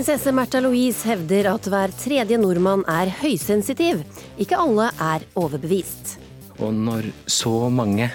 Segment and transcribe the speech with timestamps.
[0.00, 3.98] Prinsesse Märtha Louise hevder at hver tredje nordmann er høysensitiv.
[4.40, 6.14] Ikke alle er overbevist.
[6.56, 8.06] Og når så mange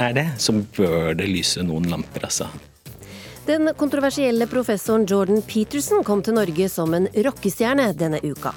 [0.00, 2.48] er det, så bør det lyse noen lamper, altså.
[3.46, 8.54] Den kontroversielle professoren Jordan Peterson kom til Norge som en rockestjerne denne uka.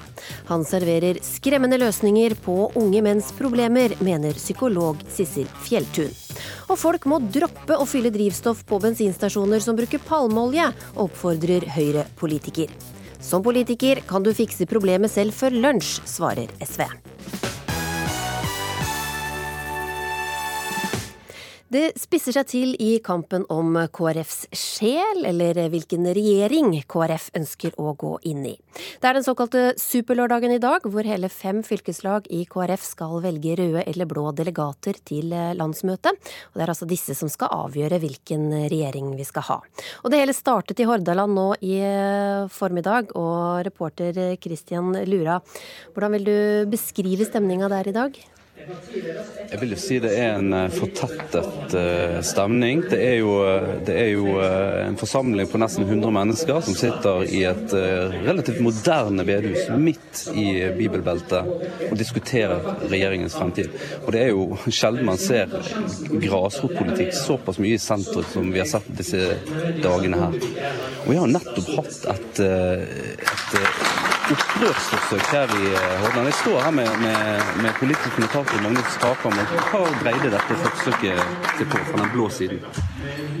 [0.48, 6.08] Han serverer skremmende løsninger på unge menns problemer, mener psykolog Sissel Fjelltun.
[6.72, 12.72] Og folk må droppe å fylle drivstoff på bensinstasjoner som bruker palmeolje, oppfordrer Høyre-politiker.
[13.20, 16.86] Som politiker kan du fikse problemet selv før lunsj, svarer SV.
[21.68, 27.92] Det spisser seg til i kampen om KrFs sjel, eller hvilken regjering KrF ønsker å
[27.92, 28.54] gå inn i.
[29.02, 33.58] Det er den såkalte superlørdagen i dag, hvor hele fem fylkeslag i KrF skal velge
[33.60, 36.16] røde eller blå delegater til landsmøtet.
[36.48, 39.58] Og det er altså disse som skal avgjøre hvilken regjering vi skal ha.
[40.00, 41.82] Og det hele startet i Hordaland nå i
[42.56, 45.36] formiddag, og reporter Christian Lura,
[45.92, 46.36] hvordan vil du
[46.72, 48.20] beskrive stemninga der i dag?
[49.48, 52.82] Jeg vil jo si det er en eh, fortettet uh, stemning.
[52.90, 53.32] Det er, jo,
[53.86, 57.74] det er jo en forsamling på nesten 100 mennesker som sitter i et
[58.26, 63.72] relativt moderne bedehus midt i bibelbeltet og diskuterer regjeringens fremtid.
[64.04, 65.50] Og det er jo sjelden man ser
[66.12, 69.38] grasrotpolitikk såpass mye i sentrum som vi har sett disse
[69.82, 70.38] dagene her.
[71.04, 76.28] Og vi har nettopp hatt et, et opprørsforsøk her i eh, Hordaland.
[76.30, 77.18] Jeg står her med, med,
[77.62, 79.38] med politisk kommentator Magnus Takam.
[79.70, 81.22] Hva dreide dette forsøket
[81.58, 82.60] seg på fra den blå siden?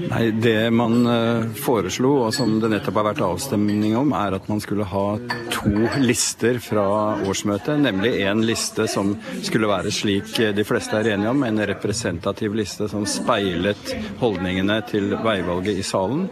[0.08, 4.46] Nei, Det man eh, foreslo, og som det nettopp har vært avstemning om, er at
[4.50, 5.06] man skulle ha
[5.52, 6.84] to lister fra
[7.26, 7.80] årsmøtet.
[7.82, 9.14] Nemlig en liste som
[9.44, 15.10] skulle være slik de fleste er enige om, en representativ liste som speilet holdningene til
[15.24, 16.28] veivalget i salen,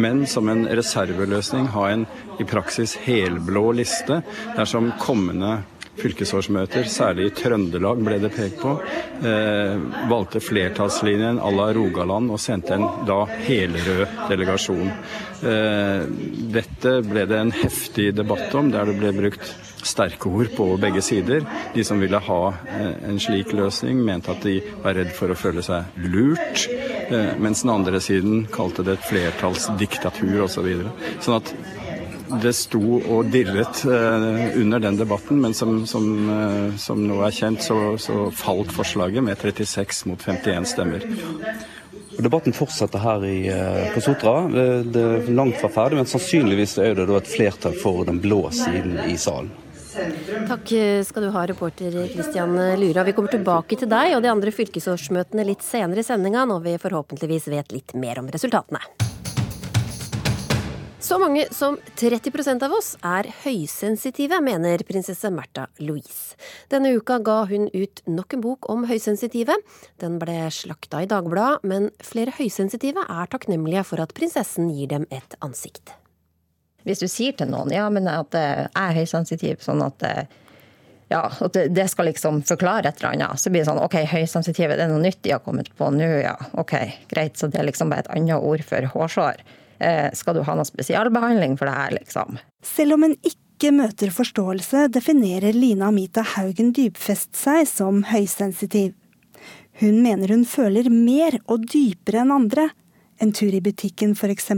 [0.00, 2.06] men som en reserveløsning ha en
[2.40, 4.22] i praksis helblå liste
[4.56, 5.58] dersom kommende
[5.98, 8.76] fylkesårsmøter, særlig i Trøndelag ble det pekt på,
[9.26, 9.74] eh,
[10.10, 14.92] valgte flertallslinjen à la Rogaland og sendte en da helrød delegasjon.
[15.42, 16.06] Eh,
[16.52, 21.02] dette ble det en heftig debatt om, der det ble brukt sterke ord på begge
[21.02, 21.44] sider.
[21.74, 25.38] De som ville ha eh, en slik løsning, mente at de var redd for å
[25.38, 26.66] føle seg lurt,
[27.08, 30.68] eh, mens den andre siden kalte det et flertallsdiktatur osv.
[31.18, 31.54] Så sånn at
[32.42, 37.34] det sto og dirret eh, under den debatten, men som, som, eh, som nå er
[37.34, 41.06] kjent, så, så, falt forslaget med 36 mot 51 stemmer.
[42.20, 44.44] Debatten fortsetter her i, eh, på Sotra.
[44.50, 48.98] Det er langt fra ferdig, men sannsynligvis er det et flertall for den blå siden
[49.08, 49.50] i salen.
[50.46, 50.70] Takk
[51.04, 53.02] skal du ha, reporter Christian Lura.
[53.04, 56.76] Vi kommer tilbake til deg og de andre fylkesårsmøtene litt senere i sendinga, når vi
[56.80, 58.84] forhåpentligvis vet litt mer om resultatene.
[61.00, 66.36] Så mange som 30% av oss er høysensitive, mener prinsesse Märtha Louise.
[66.68, 69.56] Denne uka ga hun ut nok en bok om høysensitive.
[70.02, 75.06] Den ble slakta i Dagbladet, men flere høysensitive er takknemlige for at prinsessen gir dem
[75.08, 75.94] et ansikt.
[76.84, 80.04] Hvis du sier til noen ja, men at jeg er høysensitiv, sånn at
[81.10, 83.40] ja, at det skal liksom forklare et eller annet.
[83.40, 86.10] Så blir det sånn OK, høysensitive, det er noe nytt de har kommet på nå,
[86.20, 86.36] ja.
[86.60, 86.76] OK,
[87.08, 87.40] greit.
[87.40, 89.40] Så det er liksom bare et annet ord for hårsår.
[89.80, 92.36] Eh, skal du ha noe spesialbehandling for det her, liksom?
[92.62, 98.92] Selv om en ikke møter forståelse, definerer Lina Amita Haugen Dybfest seg som høysensitiv.
[99.80, 102.68] Hun mener hun føler mer og dypere enn andre.
[103.20, 104.50] En tur i butikken f.eks.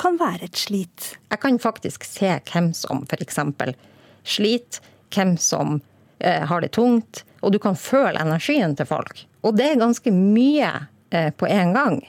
[0.00, 1.12] kan være et slit.
[1.28, 3.40] Jeg kan faktisk se hvem som f.eks.
[4.24, 4.80] sliter,
[5.12, 5.80] hvem som
[6.18, 9.26] eh, har det tungt, og du kan føle energien til folk.
[9.44, 10.72] Og det er ganske mye
[11.12, 12.00] eh, på en gang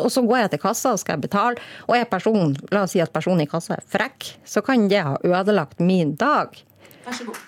[0.00, 3.02] og så går jeg til kassa og skal betale, og er personen, la oss si
[3.02, 6.58] at personen i kassa er frekk, så kan det ha ødelagt min dag.
[7.06, 7.46] Vær så god.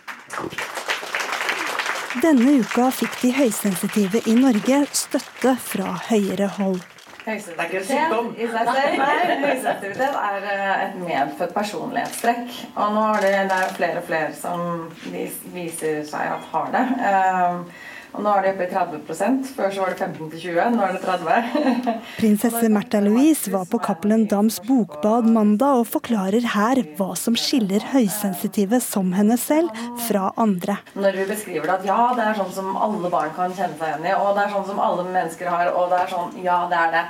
[2.22, 6.82] Denne uka fikk de høysensitive i Norge støtte fra høyere hold.
[7.22, 12.50] Høysensitivitet er eh, et medfødt personlighetstrekk.
[12.74, 14.60] Og nå er det, det er flere og flere som
[15.54, 16.84] viser seg at har det.
[18.12, 20.96] Og nå er det oppe i 30 Før så var det 15 20, nå er
[20.96, 27.12] det 30 Prinsesse Märtha Louise var på Cappelen Dams bokbad mandag og forklarer her hva
[27.16, 29.72] som skiller høysensitive som henne selv
[30.06, 30.76] fra andre.
[30.92, 33.94] Når vi beskriver det at ja, det er sånn som alle barn kan kjenne seg
[33.94, 36.58] igjen i, og det er sånn som alle mennesker har, og det er sånn Ja,
[36.68, 37.02] det er det.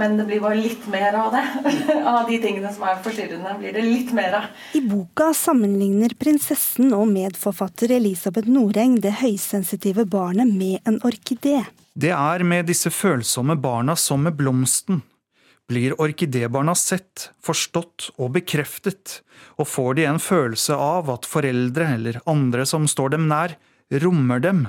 [0.00, 1.44] Men det blir bare litt mer av det.
[2.16, 4.50] av de tingene som er forstyrrende, blir det litt mer av.
[4.74, 11.62] I boka sammenligner prinsessen og medforfatter Elisabeth Noreng det høysensitive barnet med en orkidé.
[11.94, 15.02] Det er med disse følsomme barna som med blomsten.
[15.68, 19.18] blir orkidébarna sett, forstått og bekreftet,
[19.60, 23.52] og får de en følelse av at foreldre eller andre som står dem nær,
[23.92, 24.62] rommer dem,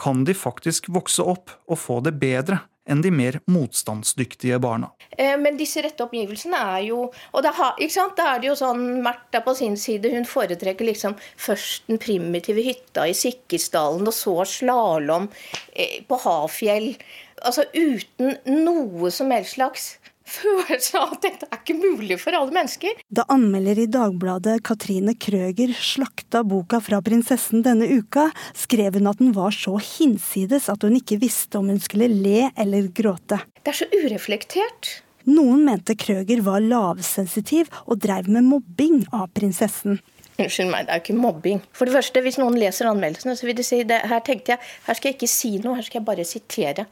[0.00, 4.92] kan de faktisk vokse opp og få det bedre enn de mer motstandsdyktige barna.
[5.10, 9.54] Eh, men disse rette omgivelsene er jo Og da er det jo sånn Märtha på
[9.58, 15.28] sin side, hun foretrekker liksom først den primitive hytta i Sikkisdalen, og så slalåm
[15.74, 16.94] eh, på Hafjell.
[17.42, 19.96] Altså uten noe som helst slags
[20.36, 22.98] følelse av at dette er ikke mulig for alle mennesker.
[23.08, 29.22] Da anmelder i Dagbladet Katrine Krøger slakta boka fra prinsessen denne uka, skrev hun at
[29.22, 33.40] den var så hinsides at hun ikke visste om hun skulle le eller gråte.
[33.62, 34.96] Det er så ureflektert.
[35.26, 39.98] Noen mente Krøger var lavsensitiv og dreiv med mobbing av prinsessen.
[40.36, 41.62] Unnskyld meg, det er jo ikke mobbing.
[41.74, 44.60] For det første, Hvis noen leser anmeldelsene, så vil de si det, her tenkte jeg,
[44.86, 46.86] her skal jeg ikke si noe, her skal jeg bare sitere.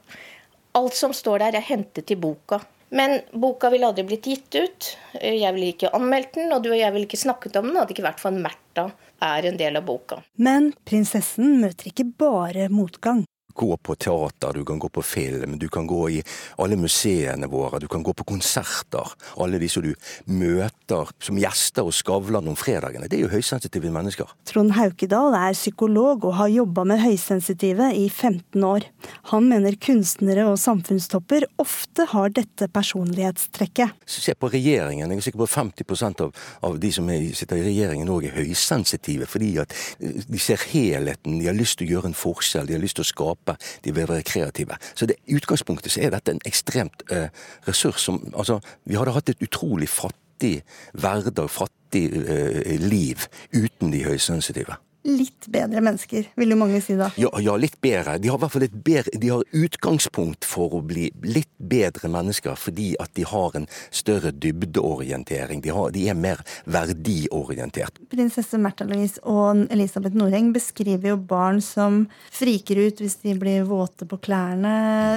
[0.75, 2.63] Alt som står der, er hentet i boka.
[2.95, 4.89] Men boka ville aldri blitt gitt ut.
[5.19, 7.79] Jeg ville ikke anmeldt den, og du og jeg ville ikke snakket om den.
[7.81, 8.89] Hadde ikke vært for Märtha
[9.25, 10.21] er en del av boka.
[10.39, 13.25] Men prinsessen møter ikke bare motgang
[13.55, 16.21] gå på teater, du kan gå på film, du kan gå i
[16.59, 19.15] alle museene våre, du kan gå på konserter.
[19.41, 19.93] Alle de som du
[20.31, 24.31] møter som gjester og Skavlan om fredagene, det er jo høysensitive mennesker.
[24.49, 28.89] Trond Haukedal er psykolog og har jobba med høysensitive i 15 år.
[29.33, 33.95] Han mener kunstnere og samfunnstopper ofte har dette personlighetstrekket.
[34.07, 35.11] Se på regjeringen.
[35.15, 36.35] Jeg er sikker på 50 av,
[36.67, 41.39] av de som er, sitter i regjeringen òg er høysensitive, fordi at de ser helheten,
[41.39, 43.57] de har lyst til å gjøre en forskjell, de har lyst til å skape skape,
[43.85, 44.77] de vil være kreative.
[44.95, 47.29] Så det, i utgangspunktet så er dette en ekstremt eh,
[47.69, 50.63] ressurs som Altså, vi hadde hatt et utrolig fattig
[50.93, 57.11] hverdag, fattig eh, liv, uten de høysensitive litt bedre mennesker, vil jo mange si da.
[57.21, 58.17] Ja, ja, litt bedre.
[58.23, 62.09] De har i hvert fall et bedre, de har utgangspunkt for å bli litt bedre
[62.13, 65.63] mennesker, fordi at de har en større dybdeorientering.
[65.65, 68.01] De, har, de er mer verdiorientert.
[68.13, 73.69] Prinsesse Märtha Louise og Elisabeth Noreng beskriver jo barn som friker ut hvis de blir
[73.69, 74.75] våte på klærne.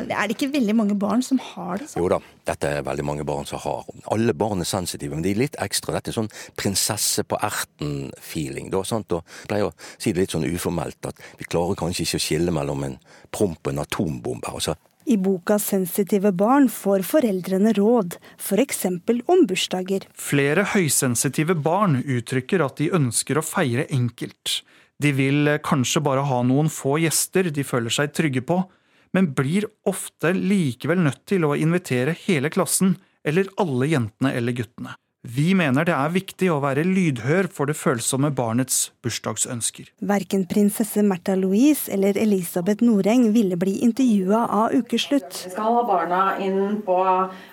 [0.08, 2.04] Er det ikke veldig mange barn som har det sånn?
[2.04, 3.86] Jo da, dette er veldig mange barn som har.
[4.14, 5.98] Alle barn er sensitive, men de er litt ekstra.
[5.98, 8.72] Dette er sånn prinsesse på erten-feeling.
[8.72, 9.12] da, sant?
[9.12, 12.56] Og pleier å si det litt sånn uformelt, at vi klarer kanskje ikke å skille
[12.56, 13.00] mellom en
[13.32, 14.54] promp og en atombombe.
[14.54, 14.78] Altså.
[15.08, 18.86] I boka 'Sensitive barn' får foreldrene råd, f.eks.
[19.28, 20.04] om bursdager.
[20.14, 24.64] Flere høysensitive barn uttrykker at de ønsker å feire enkelt.
[25.00, 28.66] De vil kanskje bare ha noen få gjester de føler seg trygge på,
[29.16, 32.96] men blir ofte likevel nødt til å invitere hele klassen,
[33.28, 34.96] eller alle jentene eller guttene.
[35.26, 39.90] Vi mener det er viktig å være lydhør for det følsomme barnets bursdagsønsker.
[40.06, 45.42] Verken prinsesse Märtha Louise eller Elisabeth Noreng ville bli intervjua av Ukeslutt.
[45.48, 46.98] Vi skal ha barna inn på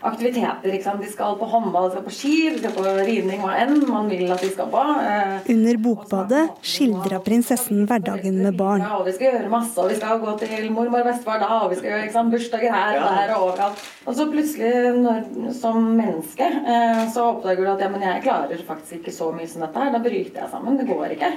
[0.04, 0.76] aktiviteter.
[1.00, 4.12] De skal på håndball, de skal på ski, de skal på ridning, hva enn man
[4.12, 4.84] vil at de skal på.
[5.00, 8.84] Eh, Under Bokbadet skildra prinsessen hverdagen med barn.
[8.84, 11.72] Ja, vi skal gjøre masse, og vi skal gå til mormor og bestefar da, og
[11.72, 13.84] vi skal gjøre sant, bursdager her og der og overalt.
[14.04, 18.64] Og så plutselig, når, som menneske, eh, så oppdager du at ja, men jeg klarer
[18.66, 19.92] faktisk ikke så mye som dette her.
[19.94, 20.80] Da bryter jeg sammen.
[20.80, 21.34] Det går ikke.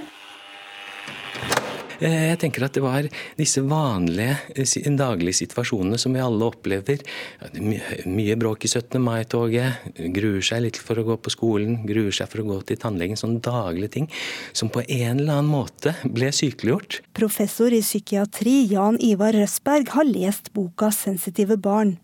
[1.98, 3.08] Eh, jeg tenker at det var
[3.40, 7.02] disse vanlige eh, daglige situasjonene som vi alle opplever.
[8.06, 9.00] Mye bråk i 17.
[9.02, 12.82] mai-toget, gruer seg litt for å gå på skolen, gruer seg for å gå til
[12.82, 13.18] tannlegen.
[13.20, 14.10] Sånne daglige ting
[14.54, 17.02] som på en eller annen måte ble sykeliggjort.
[17.18, 21.98] Professor i psykiatri Jan Ivar Røsberg har lest boka 'Sensitive barn'.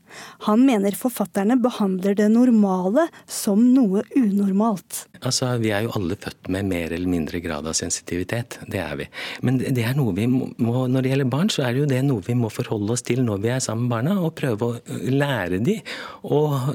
[0.48, 5.06] Han mener forfatterne behandler det normale som noe unormalt.
[5.24, 8.60] Altså, Vi er jo alle født med mer eller mindre grad av sensitivitet.
[8.68, 9.08] Det er vi.
[9.42, 12.02] Men det er noe vi må, når det gjelder barn, så er det jo det
[12.06, 14.98] noe vi må forholde oss til når vi er sammen med barna, og prøve å
[15.14, 15.80] lære de
[16.24, 16.74] og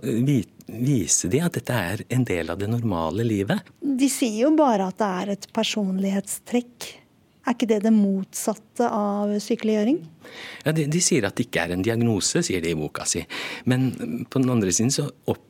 [0.68, 3.68] vise de at dette er en del av det normale livet.
[3.80, 6.88] De sier jo bare at det er et personlighetstrekk.
[7.48, 10.02] Er ikke det det motsatte av sykeliggjøring?
[10.66, 13.22] Ja, de, de, sier at det ikke er en diagnose, sier de i boka si.
[13.64, 13.94] Men
[14.28, 15.46] på den andre siden så opp,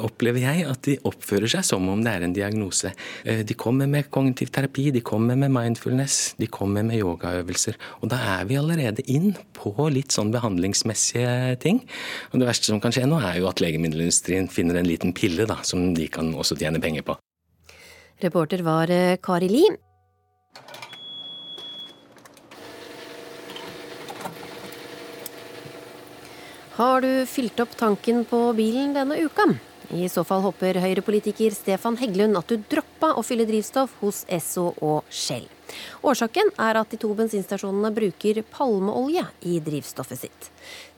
[0.00, 2.94] opplever jeg at de oppfører seg som om det er en diagnose.
[3.28, 7.76] Eh, de kommer med kognitiv terapi, de kommer med mindfulness, de kommer med yogaøvelser.
[8.00, 11.84] Og da er vi allerede inn på litt sånn behandlingsmessige ting.
[12.32, 15.44] Og det verste som kan skje nå, er jo at legemiddelindustrien finner en liten pille
[15.44, 17.20] da, som de kan også tjene penger på.
[18.24, 19.66] Reporter var eh, Kari Li.
[26.76, 29.46] Har du fylt opp tanken på bilen denne uka?
[29.96, 34.74] I så fall håper Høyre-politiker Stefan Heggelund at du droppa å fylle drivstoff hos Esso
[34.84, 35.46] og Shell.
[36.04, 40.50] Årsaken er at de to bensinstasjonene bruker palmeolje i drivstoffet sitt.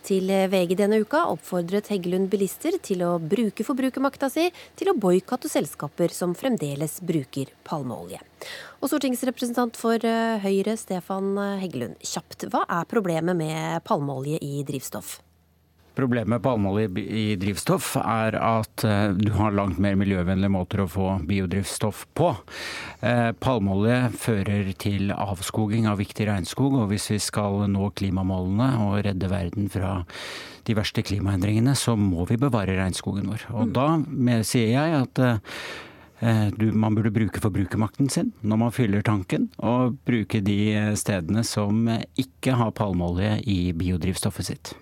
[0.02, 5.52] Til VG denne uka oppfordret Heggelund bilister til å bruke forbrukermakta si til å boikotte
[5.52, 8.18] selskaper som fremdeles bruker palmeolje.
[8.82, 15.20] Og stortingsrepresentant for eh, Høyre, Stefan Heggelund, kjapt, hva er problemet med palmeolje i drivstoff?
[15.98, 20.86] Problemet med palmeolje i drivstoff er at eh, du har langt mer miljøvennlige måter å
[20.86, 22.28] få biodrivstoff på.
[23.02, 29.02] Eh, palmeolje fører til avskoging av viktig regnskog, og hvis vi skal nå klimamålene og
[29.08, 29.96] redde verden fra
[30.70, 33.50] de verste klimaendringene, så må vi bevare regnskogen vår.
[33.58, 33.76] Og mm.
[33.82, 39.50] da sier jeg at eh, du, man burde bruke forbrukermakten sin når man fyller tanken,
[39.58, 44.78] og bruke de stedene som ikke har palmeolje i biodrivstoffet sitt.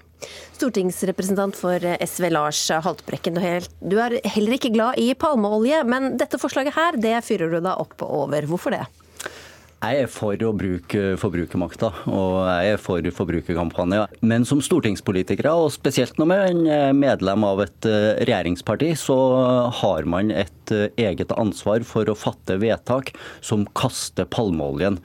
[0.56, 6.76] Stortingsrepresentant for SV Lars Haltbrekken, du er heller ikke glad i palmeolje, men dette forslaget
[6.78, 8.48] her, det fyrer du deg opp over.
[8.48, 8.86] Hvorfor det?
[9.76, 14.16] Jeg er for å bruke forbrukermakta, og jeg er for forbrukerkampanjer.
[14.24, 19.18] Men som stortingspolitikere, og spesielt når man er medlem av et eh, regjeringsparti, så
[19.82, 23.12] har man et eh, eget ansvar for å fatte vedtak
[23.44, 24.96] som kaster palmeoljen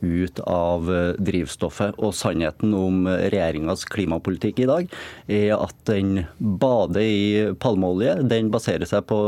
[0.00, 1.98] ut av eh, drivstoffet.
[2.00, 4.94] Og sannheten om regjeringas klimapolitikk i dag
[5.30, 8.18] er at den bader i palmeolje.
[8.30, 9.20] Den baserer seg på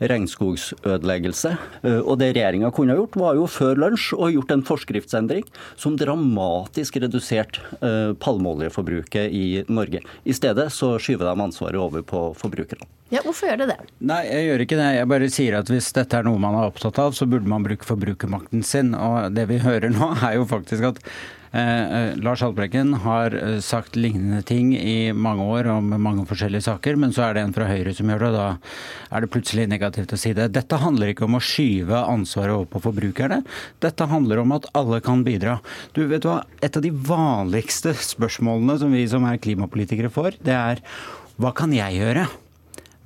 [0.00, 1.54] regnskogsødeleggelse.
[1.82, 5.46] Eh, og det regjeringa kunne ha gjort, var jo før lunsj å gjort en forskriftsendring
[5.80, 10.04] som dramatisk reduserte eh, palmeoljeforbruket i Norge.
[10.24, 12.88] I stedet så skyver de ansvaret over på forbrukerne.
[13.10, 13.80] Ja, Hvorfor gjør det det?
[14.06, 14.86] Nei, jeg gjør ikke det.
[14.94, 17.64] Jeg bare sier at hvis dette er noe man er opptatt av, så burde man
[17.66, 18.94] bruke forbrukermakten sin.
[18.94, 21.00] Og det vi hører nå, er jo faktisk at
[21.50, 26.68] eh, eh Lars Haltbrekken har eh, sagt lignende ting i mange år om mange forskjellige
[26.68, 29.30] saker, men så er det en fra Høyre som gjør det, og da er det
[29.34, 30.46] plutselig negativt å si det.
[30.54, 33.40] Dette handler ikke om å skyve ansvaret over på forbrukerne.
[33.82, 35.56] Dette handler om at alle kan bidra.
[35.98, 40.54] Du vet hva, Et av de vanligste spørsmålene som vi som er klimapolitikere får, det
[40.54, 40.84] er
[41.40, 42.28] hva kan jeg gjøre?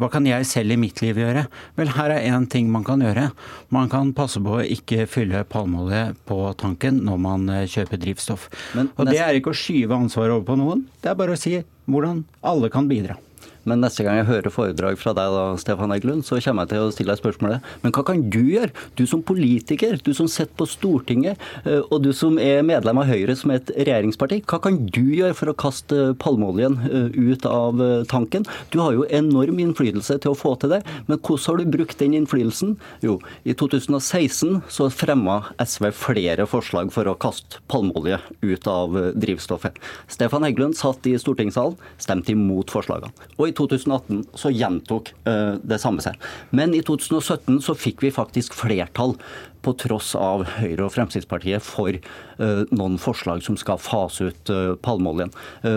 [0.01, 1.45] Hva kan jeg selv i mitt liv gjøre?
[1.79, 3.29] Vel, her er én ting man kan gjøre.
[3.75, 8.49] Man kan passe på å ikke fylle palmeolje på tanken når man eh, kjøper drivstoff.
[8.75, 11.39] Men, og det er ikke å skyve ansvaret over på noen, det er bare å
[11.39, 13.21] si hvordan alle kan bidra.
[13.69, 16.85] Men neste gang jeg hører foredrag fra deg, da, Stefan Eggelund, så kommer jeg til
[16.85, 18.73] å stille deg spørsmålet men hva kan du gjøre?
[18.99, 23.09] Du som politiker, du som sitter på Stortinget, eh, og du som er medlem av
[23.11, 24.41] Høyre, som er et regjeringsparti.
[24.49, 28.47] Hva kan du gjøre for å kaste palmeoljen eh, ut av eh, tanken?
[28.73, 32.01] Du har jo enorm innflytelse til å få til det, men hvordan har du brukt
[32.01, 32.77] den innflytelsen?
[33.05, 39.77] Jo, i 2016 så fremma SV flere forslag for å kaste palmeolje ut av drivstoffet.
[40.11, 43.13] Stefan Heggelund satt i stortingssalen, stemte imot forslagene.
[43.37, 46.19] Og i 2018 så gjentok uh, det samme seg.
[46.55, 49.17] Men i 2017 så fikk vi faktisk flertall
[49.65, 54.75] på tross av Høyre og Fremskrittspartiet for uh, noen forslag som skal fase ut uh,
[54.85, 55.33] palmeoljen.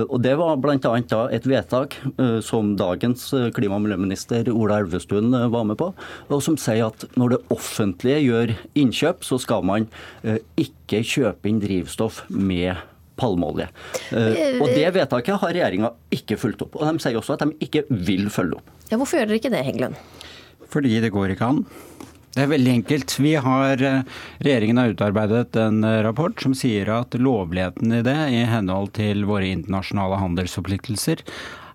[0.09, 1.21] og Det var bl.a.
[1.31, 1.95] et vedtak
[2.43, 5.91] som dagens klima- og miljøminister Ola Elvestuen var med på,
[6.27, 9.87] og som sier at når det offentlige gjør innkjøp, så skal man
[10.59, 12.96] ikke kjøpe inn drivstoff med palmeolje.
[14.11, 16.77] Eh, og Det vedtaket har regjeringa ikke fulgt opp.
[16.79, 18.73] Og De sier også at de ikke vil følge opp.
[18.91, 19.99] Ja, Hvorfor gjør dere ikke det, Heggelund?
[20.71, 21.63] Fordi det går ikke an.
[22.37, 23.13] Det er veldig enkelt.
[23.17, 24.03] Vi har, eh,
[24.45, 29.25] regjeringen har utarbeidet en eh, rapport som sier at lovligheten i det, i henhold til
[29.25, 31.23] våre internasjonale handelsforpliktelser,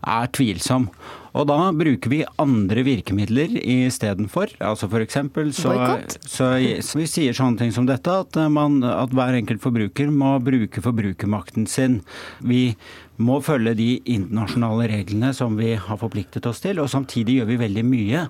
[0.02, 0.88] er tvilsom.
[1.32, 4.52] Og da bruker vi andre virkemidler istedenfor.
[4.60, 5.16] Altså f.eks.
[5.56, 5.72] Så,
[6.28, 6.48] så,
[6.84, 10.84] så vi sier sånne ting som dette, at, man, at hver enkelt forbruker må bruke
[10.84, 12.02] forbrukermakten sin.
[12.44, 12.74] Vi
[13.22, 17.62] må følge de internasjonale reglene som vi har forpliktet oss til, og samtidig gjør vi
[17.62, 18.26] veldig mye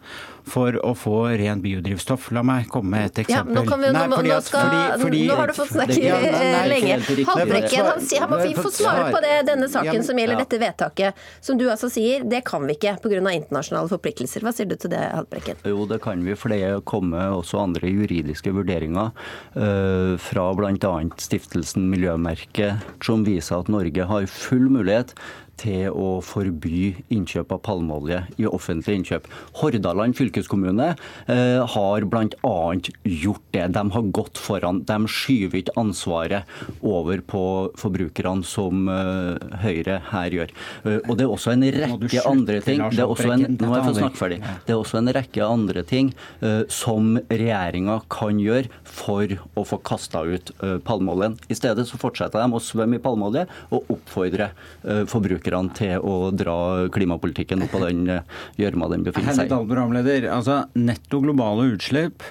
[0.49, 2.31] for å få ren biodrivstoff.
[2.35, 3.55] La meg komme med et eksempel.
[3.55, 6.17] Ja, nå, vi, nei, fordi, nå, skal, fordi, fordi, nå, har du fått snakke ja,
[6.19, 6.97] nei, lenge.
[7.29, 10.61] Haltbrekken han, han må vi få svare på det, denne saken ja, som gjelder dette
[10.63, 13.21] vedtaket, som du altså sier det kan vi ikke pga.
[13.23, 14.43] internasjonale forpliktelser.
[14.43, 15.63] Hva sier du til det, Haltbrekken?
[15.69, 19.13] Jo, det kan vi, for det kommer også andre juridiske vurderinger
[19.55, 20.93] uh, fra bl.a.
[21.23, 25.15] stiftelsen Miljømerket, som viser at Norge har full mulighet mulighet
[25.61, 29.29] til å forby innkjøp av palmeolje i offentlige innkjøp.
[29.61, 30.93] Hordaland fylkeskommune
[31.31, 32.57] eh, har bl.a.
[33.05, 33.67] gjort det.
[33.77, 34.83] De har gått foran.
[34.89, 36.49] De skyver ikke ansvaret
[36.81, 37.45] over på
[37.79, 40.55] forbrukerne, som eh, Høyre her gjør.
[40.87, 43.87] Eh, og Det er også en rekke andre ting det er også en, nå jeg
[43.87, 44.39] få snakke ferdig.
[44.67, 46.13] Det er også en rekke andre ting
[46.45, 51.37] eh, som regjeringa kan gjøre for å få kasta ut eh, palmeoljen.
[51.53, 54.51] I stedet så fortsetter de å svømme i palmeolje og oppfordre
[54.83, 58.21] eh, forbrukerne forbrukerne til å dra klimapolitikken opp av den
[58.57, 59.51] gjørma den befinner seg i.
[59.53, 62.23] Programleder, altså Netto globale utslipp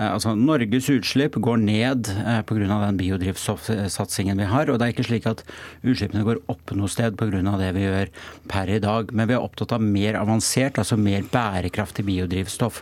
[0.00, 2.78] Altså, Norges utslipp går ned eh, pga.
[2.86, 4.70] den biodrivstoffsatsingen vi har.
[4.70, 5.42] Og det er ikke slik at
[5.84, 7.42] utslippene går opp noe sted pga.
[7.60, 8.08] det vi gjør
[8.48, 9.12] per i dag.
[9.12, 12.80] Men vi er opptatt av mer avansert, altså mer bærekraftig biodrivstoff.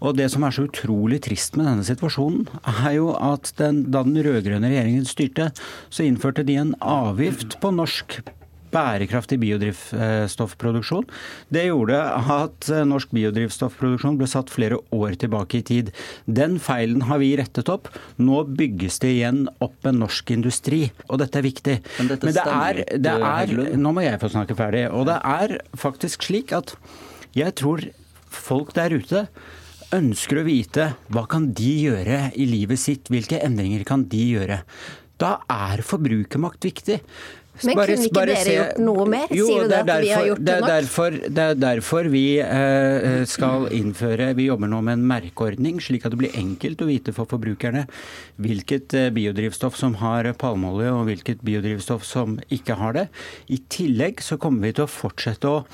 [0.00, 4.02] Og Det som er så utrolig trist med denne situasjonen, er jo at den, da
[4.02, 5.50] den rød-grønne regjeringen styrte,
[5.92, 8.22] så innførte de en avgift på norsk
[8.72, 11.06] bærekraftig biodrivstoffproduksjon.
[11.52, 12.00] Det gjorde
[12.36, 15.92] at eh, norsk biodrivstoffproduksjon ble satt flere år tilbake i tid.
[16.26, 17.90] Den feilen har vi rettet opp.
[18.20, 21.78] Nå bygges det igjen opp en norsk industri, og dette er viktig.
[21.98, 24.86] Men, Men det, er, det er Nå må jeg få snakke ferdig.
[24.94, 26.76] Og det er faktisk slik at
[27.36, 27.84] jeg tror
[28.30, 29.26] folk der ute
[29.94, 34.60] ønsker å vite hva kan de gjøre i livet sitt, hvilke endringer kan de gjøre.
[35.20, 37.00] Da er forbrukermakt viktig.
[37.68, 38.54] Men bare, kunne ikke dere se...
[38.56, 39.34] gjort noe mer?
[39.34, 40.70] Jo, Sier du det, at derfor, vi har gjort det, nok?
[40.72, 46.06] Derfor, det er derfor vi eh, skal innføre Vi jobber nå med en merkeordning, slik
[46.06, 47.86] at det blir enkelt å vite for forbrukerne
[48.40, 53.08] hvilket eh, biodrivstoff som har palmeolje og hvilket biodrivstoff som ikke har det.
[53.52, 55.64] I tillegg så kommer vi til å fortsette å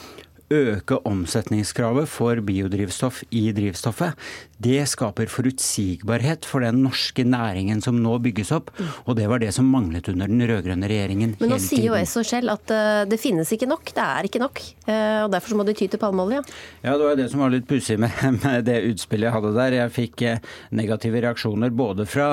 [0.52, 4.14] øke omsetningskravet for biodrivstoff i drivstoffet.
[4.56, 8.70] Det skaper forutsigbarhet for den norske næringen som nå bygges opp.
[9.04, 12.24] Og det var det som manglet under den rød-grønne regjeringen Men nå sier jo Esso
[12.24, 13.92] selv at uh, det finnes ikke nok.
[13.92, 14.62] Det er ikke nok.
[14.88, 16.40] Uh, og Derfor må de ty til palmeolje.
[16.80, 18.16] Ja, det var det som var litt pussig med,
[18.64, 19.78] det utspillet jeg hadde der.
[19.82, 22.30] Jeg fikk uh, negative reaksjoner både fra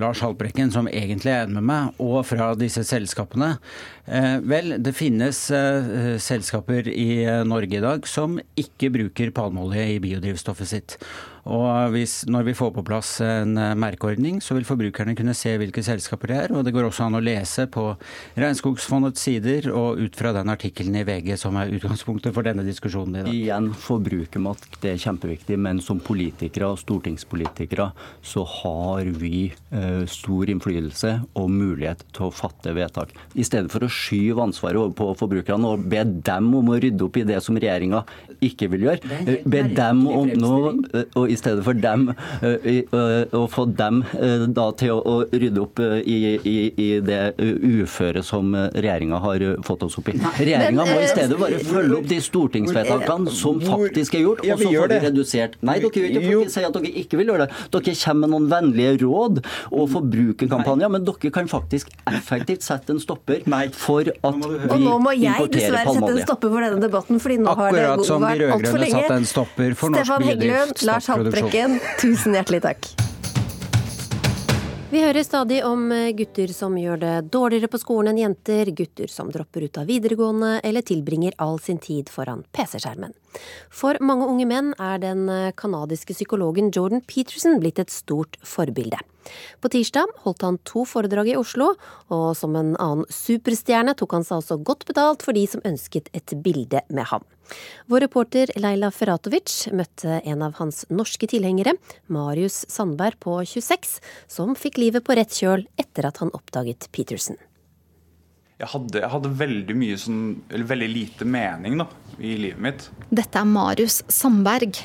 [0.00, 3.54] Lars Haltbrekken, som egentlig er enig med meg, og fra disse selskapene.
[4.10, 5.38] Vel, det finnes
[6.24, 10.96] selskaper i Norge i dag som ikke bruker palmeolje i biodrivstoffet sitt.
[11.48, 15.54] Og hvis, når vi får på plass en eh, merkeordning, så vil forbrukerne kunne se
[15.60, 16.54] hvilke selskaper det er.
[16.54, 17.86] Og det går også an å lese på
[18.40, 23.20] Regnskogsfondets sider og ut fra den artikkelen i VG som er utgangspunktet for denne diskusjonen
[23.20, 23.32] i dag.
[23.32, 27.90] Igjen, forbrukermakt det er kjempeviktig, men som politikere og stortingspolitikere
[28.26, 33.14] så har vi eh, stor innflytelse og mulighet til å fatte vedtak.
[33.32, 37.06] I stedet for å skyve ansvaret over på forbrukerne og be dem om å rydde
[37.06, 38.04] opp i det som regjeringa
[38.44, 40.54] ikke vil gjøre, be dem om nå,
[41.18, 42.08] og i stedet for dem
[42.42, 47.20] eh, å få dem eh, da til å rydde opp eh, i, i, i det
[47.40, 50.16] uføre som regjeringa har fått oss opp i.
[50.18, 54.72] Regjeringa må i stedet bare følge opp de stortingsvedtakene som faktisk er gjort, og så
[54.74, 57.64] får de redusert Nei, dere vil ikke si at dere ikke vil gjøre det.
[57.74, 63.02] Dere kommer med noen vennlige råd og forbrukerkampanjer, men dere kan faktisk effektivt sette en
[63.02, 63.44] stopper
[63.76, 64.70] for at vi importerer palmeolje.
[64.74, 67.84] Og nå må jeg dessverre sette en stopper for denne debatten, fordi nå har det
[67.84, 68.30] vært altfor lenge.
[68.30, 70.84] Akkurat som de rød-grønne satte en stopper for norsk biodrift.
[70.88, 72.86] Lars Haltbrekken, tusen hjertelig takk.
[74.90, 75.84] Vi hører stadig om
[76.16, 80.56] gutter som gjør det dårligere på skolen enn jenter, gutter som dropper ut av videregående
[80.64, 83.12] eller tilbringer all sin tid foran PC-skjermen.
[83.68, 85.28] For mange unge menn er den
[85.60, 88.98] canadiske psykologen Jordan Peterson blitt et stort forbilde.
[89.60, 91.72] På tirsdag holdt han to foredrag i Oslo,
[92.12, 96.10] og som en annen superstjerne tok han seg også godt betalt for de som ønsket
[96.16, 97.26] et bilde med ham.
[97.90, 101.74] Vår reporter Leila Ferratovic møtte en av hans norske tilhengere,
[102.06, 103.98] Marius Sandberg på 26,
[104.30, 107.38] som fikk livet på rett kjøl etter at han oppdaget Peterson.
[108.60, 111.86] Jeg hadde, jeg hadde veldig mye sånn, eller veldig lite mening da,
[112.20, 112.88] i livet mitt.
[113.08, 114.82] Dette er Marius Sandberg.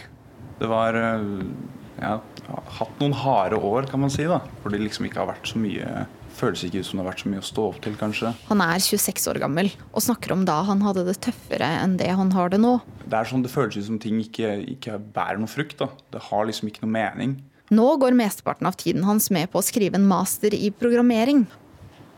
[0.61, 2.13] Det var eh,
[2.47, 4.27] ja, hatt noen harde år, kan man si.
[4.29, 6.05] da, Hvor det liksom ikke har vært så mye
[6.35, 8.33] Føles ikke ut som det har vært så mye å stå opp til, kanskje.
[8.49, 12.09] Han er 26 år gammel og snakker om da han hadde det tøffere enn det
[12.11, 12.73] han har det nå.
[13.05, 15.77] Det er sånn det føles ut som ting ikke, ikke bærer noe frukt.
[15.79, 15.87] da.
[16.11, 17.37] Det har liksom ikke noe mening.
[17.71, 21.45] Nå går mesteparten av tiden hans med på å skrive en master i programmering.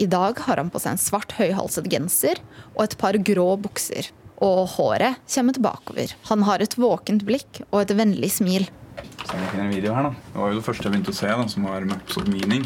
[0.02, 2.42] I dag har han på seg en svart høyhalset genser
[2.74, 4.10] og et par grå bukser.
[4.42, 6.12] Og håret kommer tilbakeover.
[6.30, 8.68] Han har et våkent blikk og et vennlig smil.
[9.28, 10.14] Så jeg finner en video her da.
[10.32, 12.64] Det var jo det første jeg begynte å se, da, som var Maps of Meaning.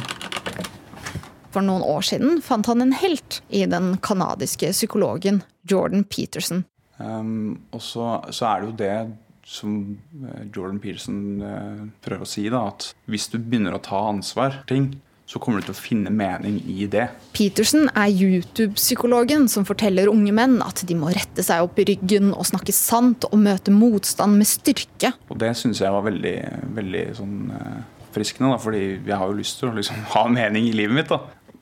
[1.51, 6.63] For noen år siden fant han en helt i den canadiske psykologen Jordan Peterson.
[7.01, 8.95] Um, og så, så, er det jo det
[9.51, 9.77] som
[10.21, 14.59] eh, Jordan Peterson uh, prøver å si, da, at hvis du begynner å ta ansvar
[14.59, 14.91] for ting,
[15.31, 17.05] så kommer du til å finne mening i det.
[17.31, 22.33] Petersen er YouTube-psykologen som forteller unge menn at de må rette seg opp i ryggen
[22.33, 25.13] og snakke sant og møte motstand med styrke.
[25.31, 26.35] Og Det syns jeg var veldig,
[26.75, 30.67] veldig sånn, uh, friskende, da, fordi jeg har jo lyst til å liksom, ha mening
[30.67, 31.13] i livet mitt.
[31.13, 31.21] Da.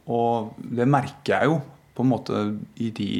[0.09, 1.59] Og det merker jeg jo
[1.93, 2.45] på en måte
[2.81, 3.11] i de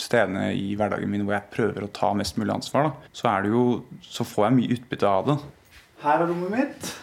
[0.00, 2.88] stedene i hverdagen min hvor jeg prøver å ta mest mulig ansvar.
[2.88, 3.12] Da.
[3.12, 3.66] Så, jo,
[4.00, 5.38] så får jeg mye utbytte av det.
[6.00, 6.94] Her er rommet mitt.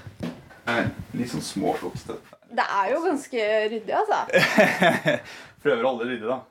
[1.13, 2.24] Litt sånn småflokstete.
[2.55, 4.19] Det er jo ganske ryddig, altså.
[5.65, 6.41] Prøver å holde det ryddig, da.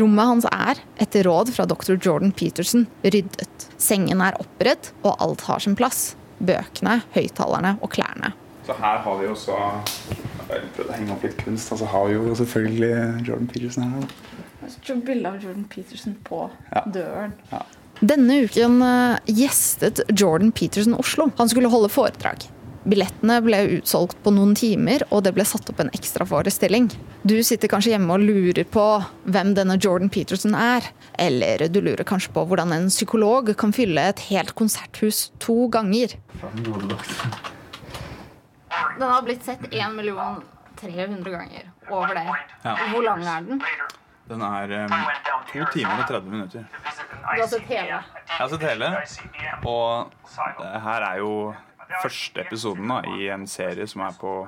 [0.00, 1.98] Rommet hans er, etter råd fra dr.
[2.00, 3.66] Jordan Peterson, ryddet.
[3.82, 6.14] Sengen er oppredd, og alt har sin plass.
[6.42, 8.32] Bøkene, høyttalerne og klærne.
[8.66, 9.56] Så her har vi også
[10.48, 11.70] Jeg prøvde å henge opp litt kunst.
[11.74, 14.08] Og så har vi jo selvfølgelig Jordan Peterson her.
[14.66, 16.82] Et bilde av Jordan Peterson på Ja.
[16.86, 17.32] døren.
[17.52, 17.62] Ja.
[18.02, 21.30] Denne uken eh, gjestet Jordan Peterson Oslo.
[21.38, 22.46] Han skulle holde foredrag.
[22.82, 26.88] Billettene ble utsolgt på noen timer, og det ble satt opp en ekstraforestilling.
[27.22, 28.86] Du sitter kanskje hjemme og lurer på
[29.30, 30.88] hvem denne Jordan Peterson er.
[31.14, 36.16] Eller du lurer kanskje på hvordan en psykolog kan fylle et helt konserthus to ganger.
[38.98, 40.42] Den har blitt sett 1 million
[40.82, 41.70] 300 ganger.
[41.90, 42.26] Over det.
[42.64, 42.76] Ja.
[42.90, 43.62] Hvor lang er den?
[44.28, 44.92] Den er um,
[45.52, 46.64] to timer og 30 minutter.
[46.66, 48.02] Du har sett hele?
[48.28, 48.88] Jeg har sett hele.
[49.70, 50.10] Og
[50.58, 51.34] det her er jo
[52.02, 54.38] første episoden da, i en serie som er på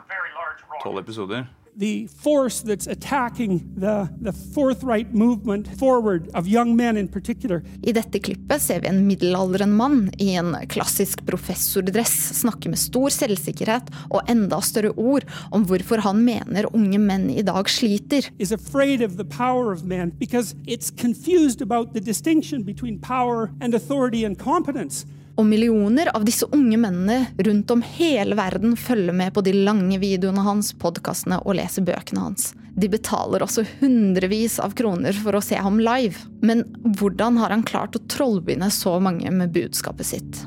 [0.83, 1.47] tolv episoder.
[1.77, 7.63] the force that's attacking the, the forthright movement forward of young men in particular.
[7.83, 13.11] I dette klippet ser vi en middelaldrende mann i en klassisk professordress snakke med stor
[13.11, 18.31] selvsikkerhet og enda større ord om hvorfor han mener unge menn i dag sliter.
[18.39, 23.51] Is afraid of the power of men because it's confused about the distinction between power
[23.61, 25.07] and authority and competence.
[25.35, 29.99] Og millioner av disse unge mennene rundt om hele verden følger med på de lange
[29.99, 32.53] videoene hans, podkastene og leser bøkene hans.
[32.79, 36.23] De betaler også hundrevis av kroner for å se ham live.
[36.43, 36.63] Men
[36.99, 40.45] hvordan har han klart å trollbinde så mange med budskapet sitt?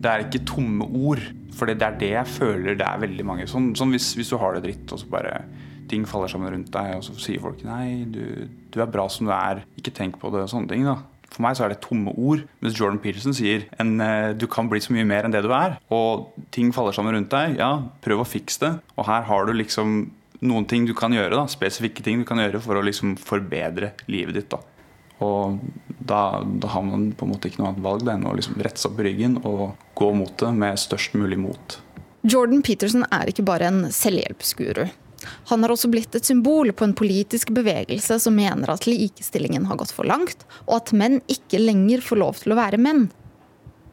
[0.00, 1.20] Det er ikke tomme ord,
[1.52, 3.48] for det er det jeg føler det er veldig mange.
[3.48, 5.42] Sånn, sånn hvis, hvis du har det dritt, og så bare
[5.90, 9.28] ting faller sammen rundt deg, og så sier folk nei, du, du er bra som
[9.28, 10.88] du er, ikke tenk på det, og sånne ting.
[10.88, 11.00] da.
[11.30, 12.44] For meg så er det tomme ord.
[12.60, 15.52] Mens Jordan Peterson sier en, eh, du kan bli så mye mer enn det du
[15.54, 15.78] er.
[15.94, 17.58] Og ting faller sammen rundt deg.
[17.60, 18.72] Ja, prøv å fikse det.
[18.98, 20.10] Og her har du liksom
[20.42, 21.30] noen ting du kan gjøre.
[21.36, 24.50] da, Spesifikke ting du kan gjøre for å liksom forbedre livet ditt.
[24.50, 24.58] da.
[25.20, 25.60] Og
[26.00, 28.80] da, da har man på en måte ikke noe annet valg enn å liksom rette
[28.80, 31.76] seg opp i ryggen og gå mot det med størst mulig mot.
[32.24, 34.88] Jordan Peterson er ikke bare en selvhjelpsguru.
[35.50, 39.80] Han har også blitt et symbol på en politisk bevegelse som mener at likestillingen har
[39.80, 43.08] gått for langt, og at menn ikke lenger får lov til å være menn.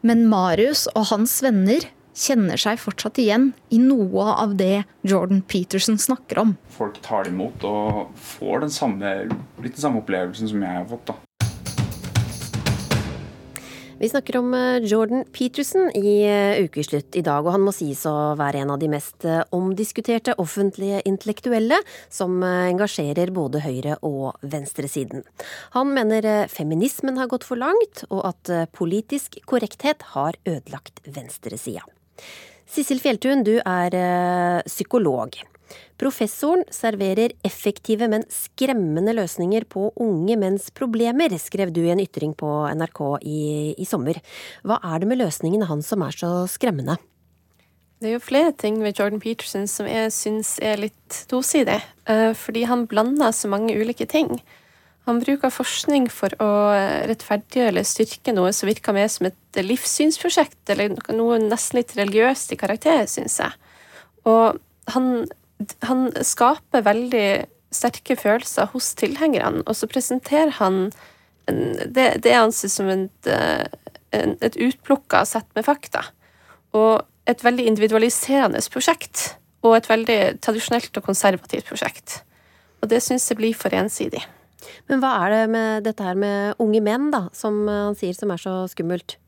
[0.06, 5.98] Men Marius og hans venner kjenner seg fortsatt igjen i noe av det Jordan Peterson
[5.98, 6.56] snakker om.
[6.78, 9.14] Folk tar det imot og får den samme,
[9.62, 11.10] litt den samme opplevelsen som jeg har fått.
[11.10, 11.27] da.
[14.00, 18.04] Vi snakker om eh, Jordan Peterson i eh, Ukeslutt i dag, og han må sies
[18.06, 24.38] å være en av de mest eh, omdiskuterte offentlige intellektuelle som engasjerer både høyre- og
[24.46, 25.26] venstresiden.
[25.74, 31.82] Han mener feminismen har gått for langt, og at politisk korrekthet har ødelagt venstresida.
[32.70, 35.40] Sissel Fjelltun, du er psykolog.
[35.98, 42.36] Professoren serverer effektive, men skremmende løsninger på unge menns problemer, skrev du i en ytring
[42.38, 43.40] på NRK i,
[43.74, 44.20] i sommer.
[44.62, 46.98] Hva er det med løsningene hans som er så skremmende?
[47.98, 51.80] Det er jo flere ting ved Jordan Peterson som jeg syns er litt tosidig.
[52.06, 54.38] eh, Fordi han blander så mange ulike ting.
[55.08, 56.50] Han bruker forskning for å
[57.08, 62.52] rettferdiggjøre eller styrke noe som virker mer som et livssynsprosjekt, eller noe nesten litt religiøst
[62.52, 63.56] i karakter, syns jeg.
[64.28, 64.60] Og
[64.92, 65.26] han
[65.86, 67.28] han skaper veldig
[67.74, 70.88] sterke følelser hos tilhengerne, og så presenterer han
[71.48, 73.30] en, det, det anses som et,
[74.16, 76.06] en, et utplukka sett med fakta.
[76.76, 79.34] Og et veldig individualiserende prosjekt.
[79.66, 82.20] Og et veldig tradisjonelt og konservativt prosjekt.
[82.82, 84.22] Og det syns jeg blir for ensidig.
[84.88, 88.32] Men hva er det med dette her med unge menn, da, som han sier som
[88.34, 89.18] er så skummelt?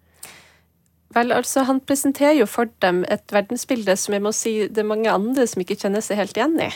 [1.15, 4.91] Vel, altså, han presenterer jo for dem et verdensbilde som jeg må si det er
[4.91, 6.71] mange andre som ikke kjenner seg helt igjen i.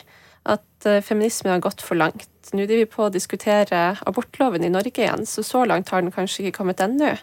[0.45, 2.29] At uh, feminismen har gått for langt.
[2.53, 6.13] Nå driver vi på å diskutere abortloven i Norge igjen, så så langt har den
[6.15, 7.15] kanskje ikke kommet ennå.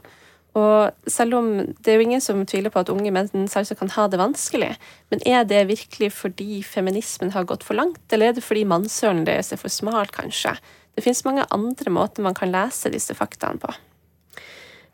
[0.58, 3.93] Og selv om det er jo ingen som tviler på at unge menn selvsagt kan
[3.93, 4.74] ha det vanskelig,
[5.12, 9.24] men er det virkelig fordi feminismen har gått for langt, eller er det fordi mannsølen
[9.28, 10.58] deres er for smal, kanskje?
[10.95, 13.71] Det finnes mange andre måter man kan lese disse faktaene på.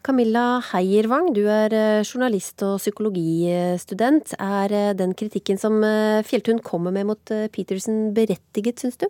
[0.07, 1.73] Camilla Heiervang, du er
[2.07, 4.37] journalist og psykologistudent.
[4.39, 5.81] Er den kritikken som
[6.23, 9.09] Fjelltun kommer med mot Peterson berettiget, syns du?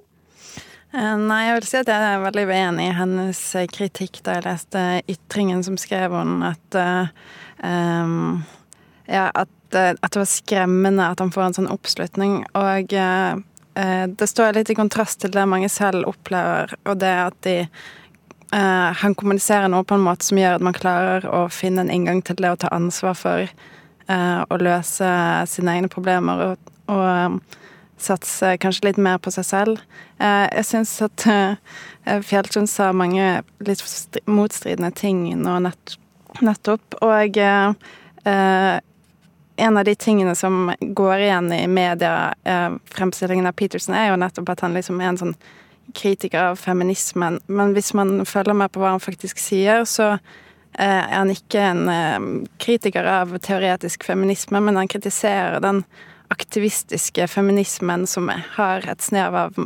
[0.97, 3.41] Nei, jeg vil si at jeg er veldig uenig i hennes
[3.75, 6.77] kritikk da jeg leste ytringen som skrev hun at
[7.61, 8.39] um,
[9.05, 12.39] Ja, at, at, det var skremmende at han får en sånn oppslutning.
[12.57, 13.37] Og uh,
[14.17, 17.57] det står litt i kontrast til det mange selv opplever, og det at de
[18.53, 21.91] Uh, han kommuniserer noe på en måte som gjør at man klarer å finne en
[21.91, 25.09] inngang til det å ta ansvar for uh, å løse
[25.51, 26.35] sine egne problemer.
[26.45, 26.55] Og,
[26.87, 27.41] og um,
[27.99, 29.79] satse kanskje litt mer på seg selv.
[30.21, 31.23] Jeg syns at
[32.29, 33.81] Fjelltun sa mange litt
[34.29, 35.97] motstridende ting nå nett,
[36.45, 36.93] nettopp.
[37.01, 37.73] Og en
[39.81, 42.37] av de tingene som går igjen i media,
[42.93, 45.33] fremstillingen av Peterson, er jo nettopp at han liksom er en sånn
[45.93, 47.39] kritiker av feminismen.
[47.47, 50.17] Men hvis man følger med på hva han faktisk sier, så
[50.77, 55.83] er han ikke en kritiker av teoretisk feminisme, men han kritiserer den
[56.33, 59.59] aktivistiske feminismen som har et snev av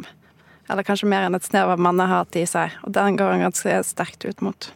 [0.72, 2.72] Eller kanskje mer enn et snev av mannehat i seg.
[2.86, 4.70] Og den går han ganske sterkt ut mot.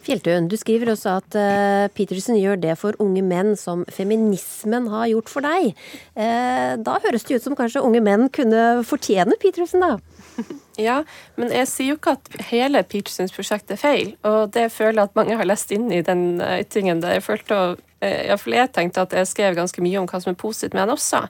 [0.00, 5.10] Fjelltun, du skriver også at uh, Petersen gjør det for unge menn som feminismen har
[5.10, 5.74] gjort for deg.
[6.16, 9.98] Uh, da høres det ut som kanskje unge menn kunne fortjene Petersen, da?
[10.80, 11.02] Ja,
[11.36, 14.14] men jeg sier jo ikke at hele Petersens prosjekt er feil.
[14.24, 17.02] Og det føler jeg at mange har lest inn i den ytringen.
[17.02, 17.58] Der jeg følte,
[18.00, 20.94] iallfall jeg tenkte at jeg skrev ganske mye om hva som er positivt med han
[20.94, 21.20] også.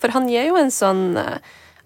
[0.00, 1.02] For han gir jo en sånn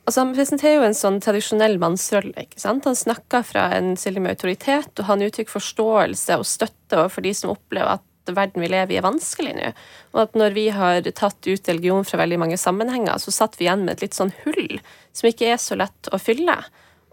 [0.04, 2.34] Altså, Han presenterer jo en sånn tradisjonell mannsrolle.
[2.46, 2.86] ikke sant?
[2.88, 7.34] Han snakker fra en stilling med autoritet, og han uttrykker forståelse og støtte overfor de
[7.36, 9.70] som opplever at verden vi lever i, er vanskelig nå.
[10.14, 13.66] Og at når vi har tatt ut religion fra veldig mange sammenhenger, så satt vi
[13.66, 14.78] igjen med et litt sånn hull
[15.12, 16.56] som ikke er så lett å fylle.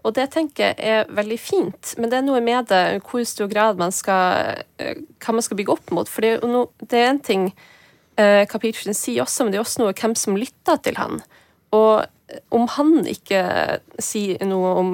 [0.06, 3.50] Og det tenker jeg er veldig fint, men det er noe med det hvor stor
[3.50, 6.08] grad man skal hva man skal bygge opp mot.
[6.08, 6.38] For det
[6.86, 7.48] det er en ting
[8.16, 11.20] eh, Kapitlen sier også, men det er også noe hvem som lytter til han.
[11.74, 12.06] Og
[12.52, 13.42] om han ikke
[14.02, 14.90] sier noe om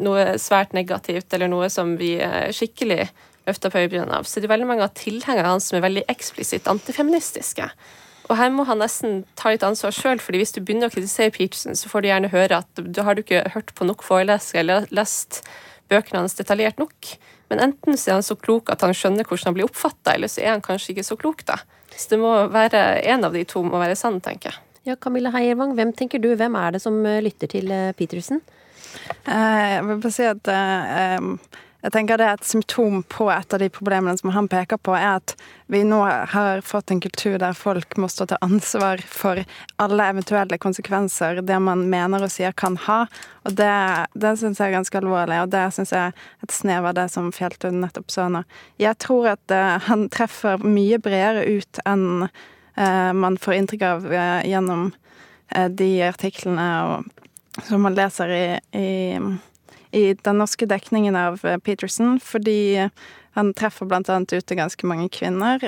[0.00, 2.14] noe svært negativt, eller noe som vi
[2.54, 3.08] skikkelig
[3.46, 6.06] løfter på øyebrynene av, så er det veldig mange av tilhengerne hans som er veldig
[6.10, 7.68] eksplisitt antifeministiske.
[8.26, 11.34] Og her må han nesten ta litt ansvar sjøl, fordi hvis du begynner å kritisere
[11.34, 14.64] Peterson, så får du gjerne høre at du har du ikke hørt på nok forelesere
[14.64, 15.44] eller lest
[15.90, 17.12] bøkene hans detaljert nok.
[17.52, 20.30] Men enten så er han så klok at han skjønner hvordan han blir oppfatta, eller
[20.32, 21.60] så er han kanskje ikke så klok, da.
[21.94, 24.65] Så det må være en av de to må være sann, tenker jeg.
[24.86, 28.38] Ja, Camilla Heiervang, hvem tenker du, hvem er det som lytter til Petersen?
[29.26, 30.50] Jeg vil bare si at
[31.86, 34.94] jeg tenker det er et symptom på et av de problemene som han peker på,
[34.94, 35.34] er at
[35.66, 39.42] vi nå har fått en kultur der folk må stå til ansvar for
[39.82, 43.02] alle eventuelle konsekvenser det man mener og sier kan ha.
[43.42, 43.74] Og det,
[44.14, 47.10] det syns jeg er ganske alvorlig, og det syns jeg er et snev av det
[47.10, 48.46] som Fjelltun nettopp sa nå.
[48.78, 52.28] Jeg tror at han treffer mye bredere ut enn
[53.14, 54.06] man får inntrykk av
[54.44, 54.90] gjennom
[55.70, 56.66] de artiklene
[57.64, 59.20] som man leser i, i,
[59.90, 62.88] i, den norske dekningen av Peterson, fordi
[63.36, 65.60] han treffer annet ut til ganske mange kvinner.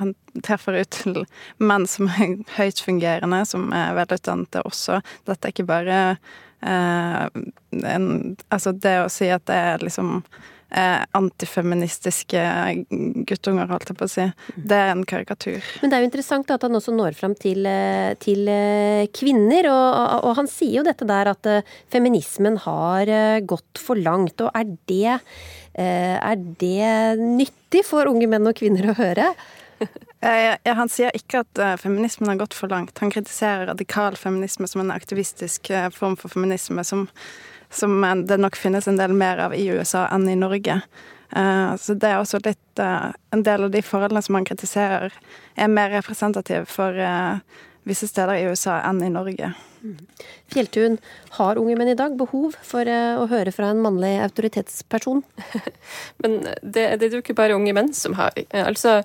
[0.00, 1.22] Han treffer ut til
[1.56, 5.00] menn som er høyt fungerende, som er velutdannede også.
[5.28, 6.00] Dette er ikke bare
[6.64, 10.22] en, Altså, det å si at det er liksom
[10.74, 12.40] antifeministiske
[13.28, 14.26] guttunger, holdt jeg på å si.
[14.56, 15.62] Det er en karikatur.
[15.82, 17.66] Men det er jo interessant at han også når fram til,
[18.22, 18.50] til
[19.14, 19.88] kvinner, og,
[20.24, 21.50] og, han sier jo dette der at
[21.92, 23.12] feminismen har
[23.46, 24.42] gått for langt.
[24.42, 25.18] Og er det,
[25.74, 29.30] er det nyttig for unge menn og kvinner å høre?
[30.24, 32.96] Han sier ikke at feminismen har gått for langt.
[33.02, 37.02] Han kritiserer radikal feminisme som en aktivistisk form for feminisme som
[37.74, 40.80] som det nok finnes en del mer av i USA enn i Norge.
[41.80, 45.10] Så det er også litt En del av de forholdene som man kritiserer,
[45.58, 46.94] er mer representative for
[47.88, 49.50] visse steder i USA enn i Norge.
[50.52, 50.96] Fjelltun,
[51.36, 55.22] har unge menn i dag behov for å høre fra en mannlig autoritetsperson?
[56.24, 58.38] Men det, det er jo ikke bare unge menn som har.
[58.64, 59.02] Altså,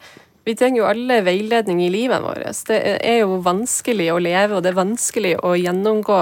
[0.50, 2.42] vi trenger jo alle veiledning i livet vårt.
[2.66, 6.16] Det er jo vanskelig å leve, og det er vanskelig å gjennomgå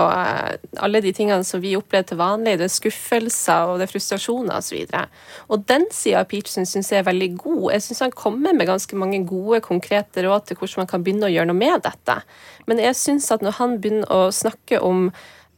[0.83, 2.57] alle de tingene som vi opplever til vanlig.
[2.59, 4.83] Det er skuffelser og det er frustrasjoner osv.
[4.83, 5.15] Og,
[5.55, 7.63] og den sida av Peterson syns jeg er veldig god.
[7.77, 11.29] Jeg syns han kommer med ganske mange gode, konkrete råd til hvordan man kan begynne
[11.29, 12.19] å gjøre noe med dette.
[12.67, 15.07] Men jeg syns at når han begynner å snakke om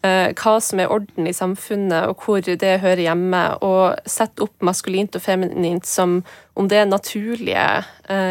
[0.01, 5.17] hva som er orden i samfunnet, og hvor det hører hjemme, og sette opp maskulint
[5.19, 6.21] og feminint som
[6.55, 7.65] om det er naturlige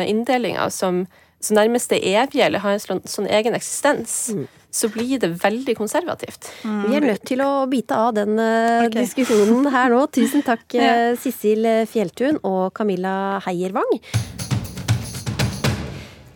[0.09, 1.03] inndelinger som,
[1.45, 4.17] som nærmest er evige eller har en sånn, sånn egen eksistens.
[4.33, 4.47] Mm.
[4.81, 6.51] Så blir det veldig konservativt.
[6.65, 6.83] Mm.
[6.87, 9.03] Vi er nødt til å bite av den okay.
[9.03, 10.07] diskusjonen her nå.
[10.13, 10.67] Tusen takk,
[11.23, 13.99] Sissel Fjelltun og Camilla Heiervang.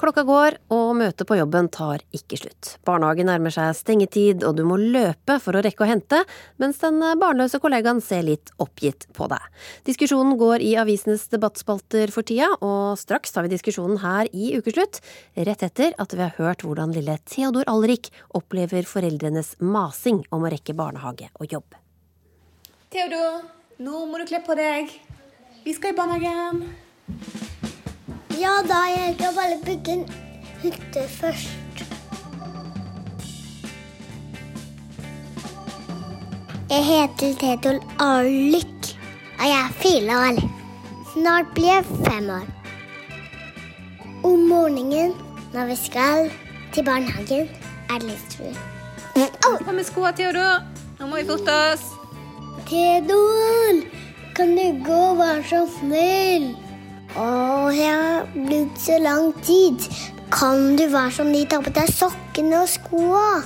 [0.02, 2.72] Klokka går, og møtet på jobben tar ikke slutt.
[2.82, 6.18] Barnehagen nærmer seg stengetid, og du må løpe for å rekke å hente,
[6.58, 9.44] mens den barnløse kollegaen ser litt oppgitt på deg.
[9.86, 14.98] Diskusjonen går i avisenes debattspalter for tida, og straks tar vi diskusjonen her i Ukeslutt,
[15.38, 20.50] rett etter at vi har hørt hvordan lille Theodor Alrik opplever foreldrenes masing om å
[20.50, 21.78] rekke barnehage og jobb.
[22.90, 23.44] Theodor,
[23.78, 24.90] nå må du kle på deg.
[25.62, 26.66] Vi skal i barnehagen.
[28.42, 30.00] Ja da, jeg skal bare bygge en
[30.62, 31.82] hytte først.
[36.70, 38.88] Jeg heter Tedol Arlyk,
[39.38, 40.40] og jeg er fire år.
[41.12, 42.48] Snart blir jeg fem år.
[44.24, 45.14] Om morgenen
[45.54, 46.30] når vi skal
[46.74, 47.46] til barnehagen,
[47.90, 48.58] er det litt før.
[49.62, 50.66] På med skoa, Theodor.
[50.98, 51.86] Nå må vi forte oss.
[52.66, 53.82] Theodor,
[54.34, 56.50] kan du gå og være så snill?
[57.12, 59.84] Å, jeg har brukt så lang tid.
[60.32, 63.42] Kan du være sånn, de ta på deg sokkene og skoene?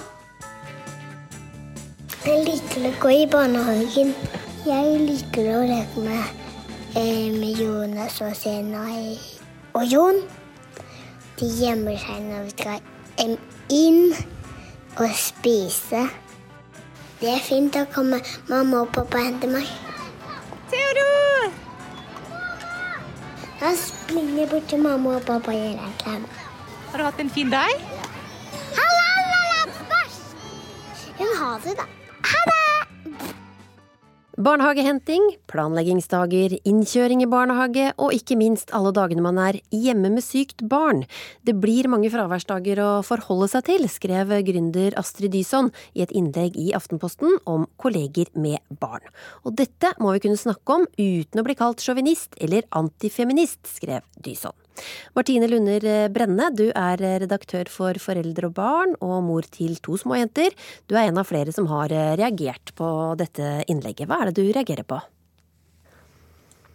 [2.26, 4.12] Jeg liker å gå i barnehagen.
[4.66, 6.31] Jeg liker å leke med,
[6.94, 8.85] eh, med Jonas og Sena
[9.74, 10.22] og Jon.
[11.38, 13.37] De gjemmer seg når vi skal
[13.68, 14.14] inn
[14.96, 16.07] og spise.
[17.20, 17.72] Det er fint.
[17.74, 19.86] Da kommer mamma og pappa og henter meg.
[23.60, 26.26] Da springer jeg bort til mamma og pappa og gir en klem.
[26.90, 27.72] Har du hatt en fin dag?
[28.78, 30.18] Halla, halla, bæsj!
[31.18, 32.05] Hun har det, da.
[34.46, 40.62] Barnehagehenting, planleggingsdager, innkjøring i barnehage og ikke minst alle dagene man er hjemme med sykt
[40.70, 41.00] barn.
[41.42, 46.54] Det blir mange fraværsdager å forholde seg til, skrev gründer Astrid Dyson i et innlegg
[46.62, 49.02] i Aftenposten om kolleger med barn.
[49.42, 54.06] Og dette må vi kunne snakke om uten å bli kalt sjåvinist eller antifeminist, skrev
[54.22, 54.54] Dyson.
[55.16, 60.20] Martine Lunder Brenne, du er redaktør for Foreldre og barn og mor til to små
[60.20, 60.54] jenter.
[60.86, 62.88] Du er en av flere som har reagert på
[63.20, 64.08] dette innlegget.
[64.08, 65.00] Hva er det du reagerer på?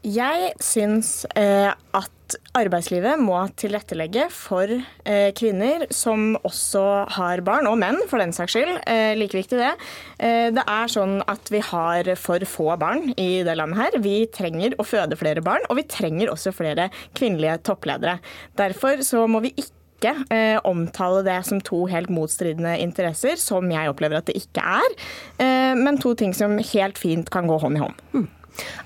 [0.01, 6.85] Jeg syns eh, at arbeidslivet må tilrettelegge for eh, kvinner som også
[7.17, 8.71] har barn, og menn for den saks skyld.
[8.89, 9.75] Eh, like viktig det.
[10.17, 13.99] Eh, det er sånn at vi har for få barn i det landet her.
[14.01, 18.17] Vi trenger å føde flere barn, og vi trenger også flere kvinnelige toppledere.
[18.57, 23.93] Derfor så må vi ikke eh, omtale det som to helt motstridende interesser, som jeg
[23.93, 25.01] opplever at det ikke er,
[25.37, 28.37] eh, men to ting som helt fint kan gå hånd i hånd.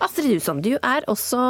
[0.04, 1.42] Astrid Dusson, du er også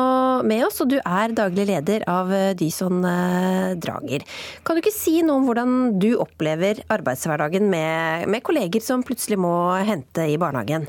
[0.47, 4.25] med oss, og du er daglig leder av Dyson eh, Drager.
[4.65, 9.39] Kan du ikke si noe om hvordan du opplever arbeidshverdagen med, med kolleger som plutselig
[9.41, 9.55] må
[9.87, 10.87] hente i barnehagen?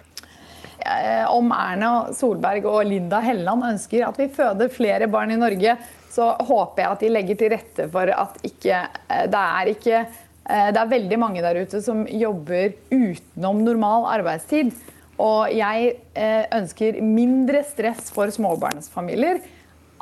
[0.86, 5.76] Eh, Om Erna Solberg og Linda Helleland ønsker at vi føder flere barn i Norge,
[6.12, 9.96] så håper jeg at de legger til rette for at ikke eh, Det er ikke
[9.98, 14.74] eh, Det er veldig mange der ute som jobber utenom normal arbeidstid.
[15.22, 19.40] Og jeg eh, ønsker mindre stress for småbarnsfamilier.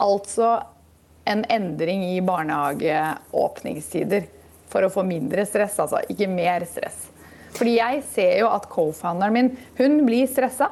[0.02, 0.56] Altså
[1.30, 4.26] en endring i barnehageåpningstider
[4.70, 7.06] for å få mindre stress, altså ikke mer stress.
[7.54, 10.70] Fordi jeg ser jo at co-founderen min, hun blir stressa,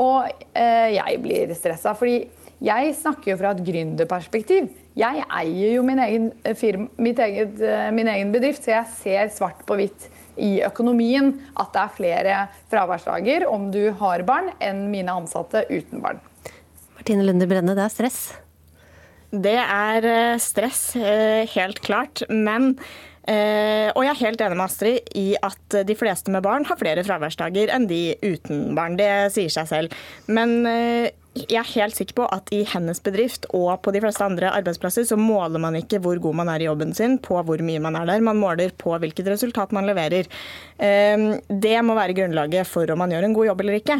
[0.00, 1.92] og eh, jeg blir stressa.
[1.98, 2.24] Fordi
[2.64, 4.70] jeg snakker jo fra et gründerperspektiv.
[4.96, 7.60] Jeg eier jo min egen, eh, firma, eget,
[7.92, 12.38] min egen bedrift, så jeg ser svart på hvitt i økonomien at det er flere
[12.72, 16.22] fraværsdager om du har barn, enn mine ansatte uten barn.
[16.98, 18.20] Martine Lunde Brenne, det er stress?
[19.34, 22.22] Det er eh, stress, eh, helt klart.
[22.30, 22.74] Men
[23.26, 26.78] eh, Og jeg er helt enig med Astrid i at de fleste med barn har
[26.78, 28.98] flere fraværsdager enn de uten barn.
[29.00, 29.98] Det sier seg selv.
[30.28, 30.62] Men
[31.34, 35.06] jeg er helt sikker på at i hennes bedrift og på de fleste andre arbeidsplasser
[35.08, 37.98] så måler man ikke hvor god man er i jobben sin på hvor mye man
[37.98, 38.22] er der.
[38.22, 40.30] Man måler på hvilket resultat man leverer.
[40.78, 43.98] Det må være grunnlaget for om man gjør en god jobb eller ikke.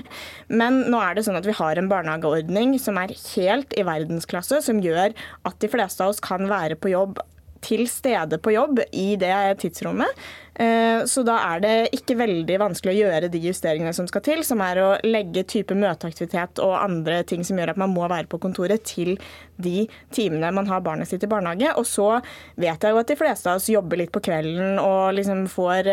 [0.55, 4.63] Men nå er det sånn at vi har en barnehageordning som er helt i verdensklasse,
[4.63, 5.11] som gjør
[5.43, 7.19] at de fleste av oss kan være på jobb
[7.65, 10.25] til stede på jobb i det tidsrommet.
[10.55, 14.61] Så da er det ikke veldig vanskelig å gjøre de justeringene som skal til, som
[14.63, 18.39] er å legge type møteaktivitet og andre ting som gjør at man må være på
[18.43, 19.17] kontoret til
[19.59, 21.73] de timene man har barnet sitt i barnehage.
[21.75, 22.07] Og så
[22.55, 25.91] vet jeg jo at de fleste av oss jobber litt på kvelden og liksom får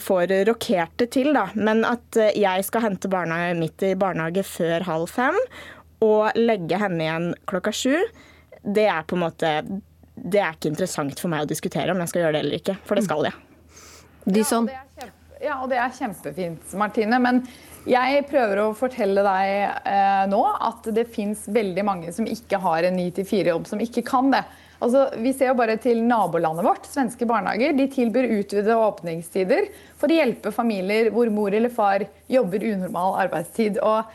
[0.00, 1.50] får rokert det til, da.
[1.52, 5.36] Men at jeg skal hente barna mitt i barnehage før halv fem
[6.04, 7.98] og legge henne igjen klokka sju,
[8.64, 9.52] det er på en måte
[10.18, 12.78] det er ikke interessant for meg å diskutere om jeg skal gjøre det eller ikke,
[12.88, 13.47] for det skal jeg.
[14.34, 14.68] Dyson?
[15.38, 17.18] Ja, og det er kjempefint, Martine.
[17.22, 17.42] Men
[17.88, 19.50] jeg prøver å fortelle deg
[19.88, 24.32] eh, nå at det fins veldig mange som ikke har en 9-4-jobb, som ikke kan
[24.34, 24.42] det.
[24.78, 26.86] Altså, vi ser jo bare til nabolandet vårt.
[26.86, 32.66] Svenske barnehager de tilbyr utvidede åpningstider for å hjelpe familier hvor mor eller far jobber
[32.68, 33.80] unormal arbeidstid.
[33.82, 34.06] Og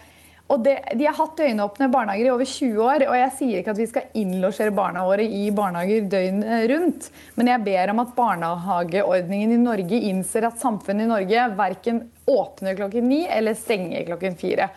[0.54, 3.06] og det, De har hatt døgnåpne barnehager i over 20 år.
[3.08, 7.50] og Jeg sier ikke at vi skal innlosjere barna våre i barnehager døgnet rundt, men
[7.50, 13.10] jeg ber om at barnehageordningen i Norge innser at samfunnet i Norge verken åpner klokken
[13.10, 14.70] ni eller stenger klokken fire.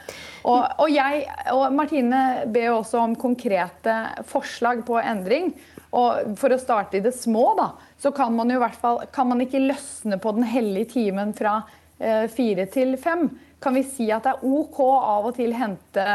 [0.46, 2.22] Og, og, jeg, og Martine
[2.52, 3.96] ber også om konkrete
[4.30, 5.52] forslag på endring.
[5.96, 7.70] Og For å starte i det små, da,
[8.00, 11.32] så kan man jo i hvert fall kan man ikke løsne på den hellige timen
[11.36, 11.60] fra
[11.98, 13.28] eh, fire til fem.
[13.62, 16.06] Kan vi si at det er OK av og til hente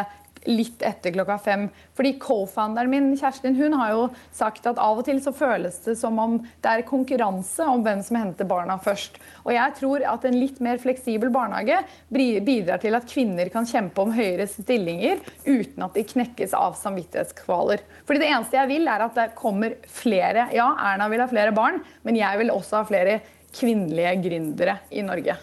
[0.49, 1.67] litt etter klokka fem.
[1.97, 5.97] Fordi co-founderen min, Kjerstin, hun har jo sagt at av og til så føles det
[5.99, 9.19] som om det er konkurranse om hvem som henter barna først.
[9.45, 11.81] Og jeg tror at en litt mer fleksibel barnehage
[12.11, 17.85] bidrar til at kvinner kan kjempe om høyere stillinger uten at de knekkes av samvittighetskvaler.
[18.07, 20.49] Fordi det eneste jeg vil, er at det kommer flere.
[20.55, 23.21] Ja, Erna vil ha flere barn, men jeg vil også ha flere
[23.51, 25.37] kvinnelige gründere i Norge.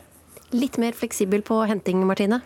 [0.51, 2.41] Litt mer fleksibel på henting, Martine?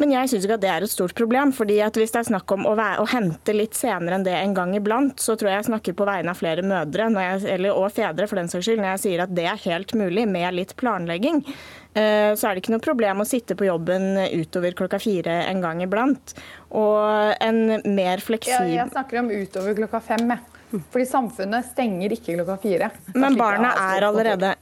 [0.00, 1.52] Men jeg syns ikke at det er et stort problem.
[1.52, 4.34] fordi at Hvis det er snakk om å, være, å, hente litt senere enn det
[4.34, 7.76] en gang iblant, så tror jeg jeg snakker på vegne av flere mødre jeg, eller,
[7.76, 10.56] og fedre for den saks skyld, når jeg sier at det er helt mulig med
[10.56, 11.44] litt planlegging.
[11.92, 15.60] Eh, så er det ikke noe problem å sitte på jobben utover klokka fire en
[15.64, 16.34] gang iblant.
[16.72, 20.32] Og en mer fleksibel ja, jeg snakker om utover klokka fem.
[20.32, 20.51] Jeg.
[20.92, 22.88] Fordi samfunnet stenger ikke klokka fire.
[23.14, 24.54] Men barna er, allerede,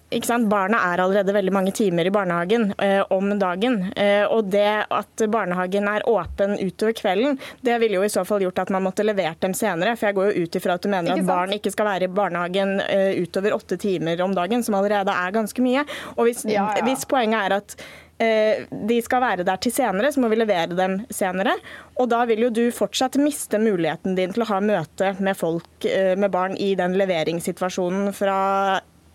[0.50, 3.78] barna er allerede veldig mange timer i barnehagen eh, om dagen.
[3.96, 8.42] Eh, og det at barnehagen er åpen utover kvelden, det ville jo i så fall
[8.44, 9.94] gjort at man måtte levert dem senere.
[9.96, 12.12] For jeg går jo ut ifra at du mener at barn ikke skal være i
[12.20, 15.86] barnehagen eh, utover åtte timer om dagen, som allerede er ganske mye.
[16.16, 16.86] Og hvis, ja, ja.
[16.86, 17.76] hvis poenget er at
[18.20, 21.56] de skal være der til senere, så må vi levere dem senere.
[22.00, 25.88] Og da vil jo du fortsatt miste muligheten din til å ha møte med folk
[25.88, 28.38] eh, med barn i den leveringssituasjonen fra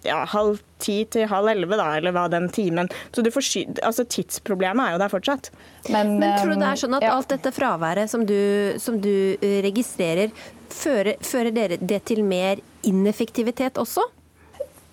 [0.06, 2.90] ja, halv ti til halv elleve, da, eller hva den timen.
[3.16, 5.50] Så altså, tidsproblemet er jo der fortsatt.
[5.90, 7.16] Men, Men, tror du det er sånn at ja.
[7.16, 8.38] alt dette fraværet som du,
[8.82, 10.34] som du eh, registrerer,
[10.70, 14.06] fører, fører dere det til mer ineffektivitet også?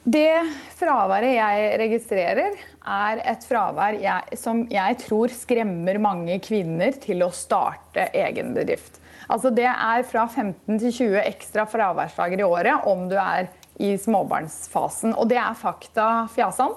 [0.02, 7.22] Det fraværet jeg registrerer, er et fravær jeg, som jeg tror skremmer mange kvinner til
[7.22, 8.98] å starte egen bedrift.
[9.30, 13.46] Altså det er fra 15 til 20 ekstra fraværsdager i året om du er
[13.78, 15.14] i småbarnsfasen.
[15.14, 16.74] Og det er fakta fjasan.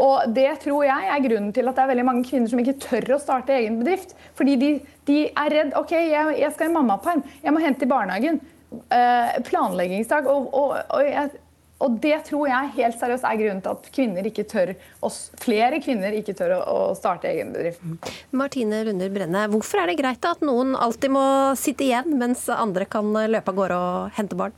[0.00, 2.78] Og det tror jeg er grunnen til at det er veldig mange kvinner som ikke
[2.80, 4.16] tør å starte egen bedrift.
[4.38, 4.72] Fordi de,
[5.12, 5.76] de er redd.
[5.76, 7.20] OK, jeg, jeg skal i mammaperm.
[7.44, 8.40] Jeg må hente i barnehagen.
[8.72, 10.26] Uh, planleggingsdag.
[10.32, 11.36] Og, og, og jeg,
[11.82, 14.72] og det tror jeg helt seriøst er grunnen til at kvinner ikke tør,
[15.42, 17.82] flere kvinner ikke tør å, starte egen bedrift.
[18.36, 21.24] Martine Runder Brenne, hvorfor er det greit at noen alltid må
[21.58, 24.54] sitte igjen, mens andre kan løpe av gårde og hente barn?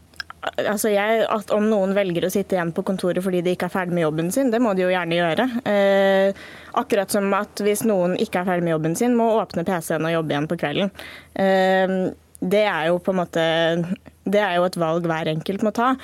[0.61, 3.72] Altså jeg, at Om noen velger å sitte igjen på kontoret fordi de ikke er
[3.72, 5.47] ferdig med jobben sin, det må de jo gjerne gjøre.
[5.70, 6.43] Eh,
[6.77, 10.12] akkurat som at hvis noen ikke er ferdig med jobben sin, må åpne PC-en og
[10.18, 10.93] jobbe igjen på kvelden.
[11.41, 11.97] Eh,
[12.45, 13.47] det er jo på en måte
[14.25, 15.95] det er jo et valg hver enkelt må ta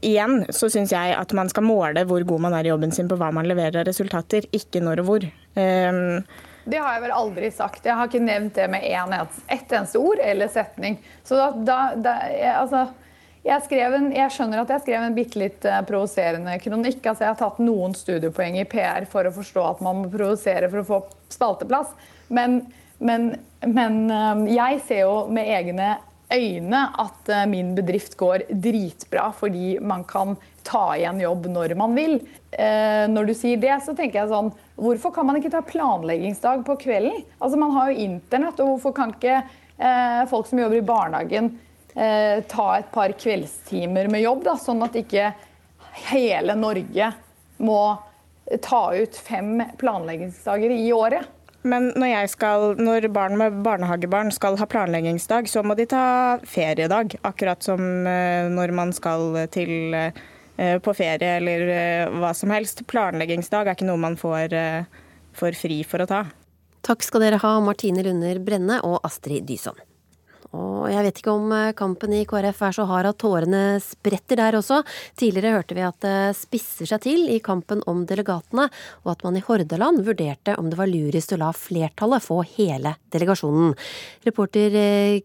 [0.00, 3.08] igjen så syns jeg at man skal måle hvor god man er i jobben sin
[3.10, 5.26] på hva man leverer av resultater, ikke når og hvor.
[5.56, 6.22] Um,
[6.70, 7.86] det har jeg vel aldri sagt.
[7.86, 9.14] Jeg har ikke nevnt det med en,
[9.48, 10.98] ett eneste ord eller setning.
[11.24, 12.82] Så da, da, da jeg, altså,
[13.46, 17.00] jeg, en, jeg, skjønner at jeg skrev en bitte litt uh, provoserende kronikk.
[17.00, 20.68] Altså, jeg har tatt noen studiepoeng i PR for å forstå at man må provosere
[20.72, 21.00] for å få
[21.32, 21.96] spalteplass.
[22.28, 22.60] Men,
[23.00, 23.32] men,
[23.66, 25.96] men um, jeg ser jo med egne
[26.34, 31.96] øyne at eh, min bedrift går dritbra fordi man kan ta igjen jobb når man
[31.96, 32.18] vil.
[32.52, 36.64] Eh, når du sier det, så tenker jeg sånn Hvorfor kan man ikke ta planleggingsdag
[36.66, 37.24] på kvelden?
[37.38, 41.52] Altså Man har jo internett, og hvorfor kan ikke eh, folk som jobber i barnehagen
[41.90, 45.24] ta et par kveldstimer med jobb, da, sånn at ikke
[46.12, 47.08] hele Norge
[47.66, 47.80] må
[48.62, 51.26] ta ut fem planleggingsdager i året?
[51.62, 57.18] Men når, skal, når, barn med barnehagebarn skal ha planleggingsdag, så må de ta feriedag.
[57.26, 62.86] Akkurat som eh, når man skal til, eh, på ferie eller eh, hva som helst.
[62.88, 64.56] Planleggingsdag er ikke noe man får,
[65.36, 66.24] får fri for å ta.
[66.86, 69.76] Takk skal dere ha, Martine Lunder Brenne og Astrid Dyson.
[70.56, 74.40] Og jeg vet ikke om eh, kampen i KrF er så hard at tårene spretter
[74.40, 74.80] der også.
[75.20, 78.66] Tidligere hørte vi at det spisser seg til i kampen om delegatene,
[79.04, 82.96] og at man i Hordaland vurderte om det var lurest å la flertallet få hele
[83.14, 83.76] delegasjonen.
[84.26, 84.76] Reporter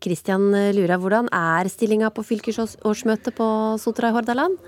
[0.04, 3.50] Kristian Lura, hvordan er stillinga på fylkesårsmøtet på
[3.82, 4.60] Sotra i Hordaland?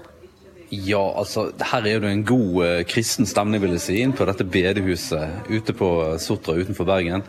[0.70, 4.26] Ja, altså her er det en god eh, kristen stemning, vil jeg si, inn på
[4.28, 5.90] dette bedehuset ute på
[6.20, 7.24] Sotra utenfor Bergen.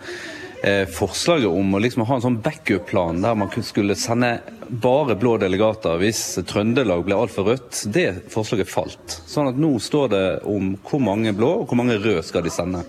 [0.62, 5.36] Eh, forslaget om å liksom ha en sånn backup-plan der man skulle sende bare blå
[5.38, 9.20] delegater hvis Trøndelag ble altfor rødt, det forslaget falt.
[9.30, 12.50] Sånn at nå står det om hvor mange blå og hvor mange røde skal de
[12.50, 12.82] sende.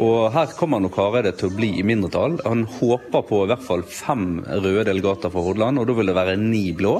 [0.00, 2.38] Og Her kommer nok Hareide til å bli i mindretall.
[2.46, 6.16] Han håper på i hvert fall fem røde delegater fra Hordaland, og da vil det
[6.16, 6.94] være ni blå.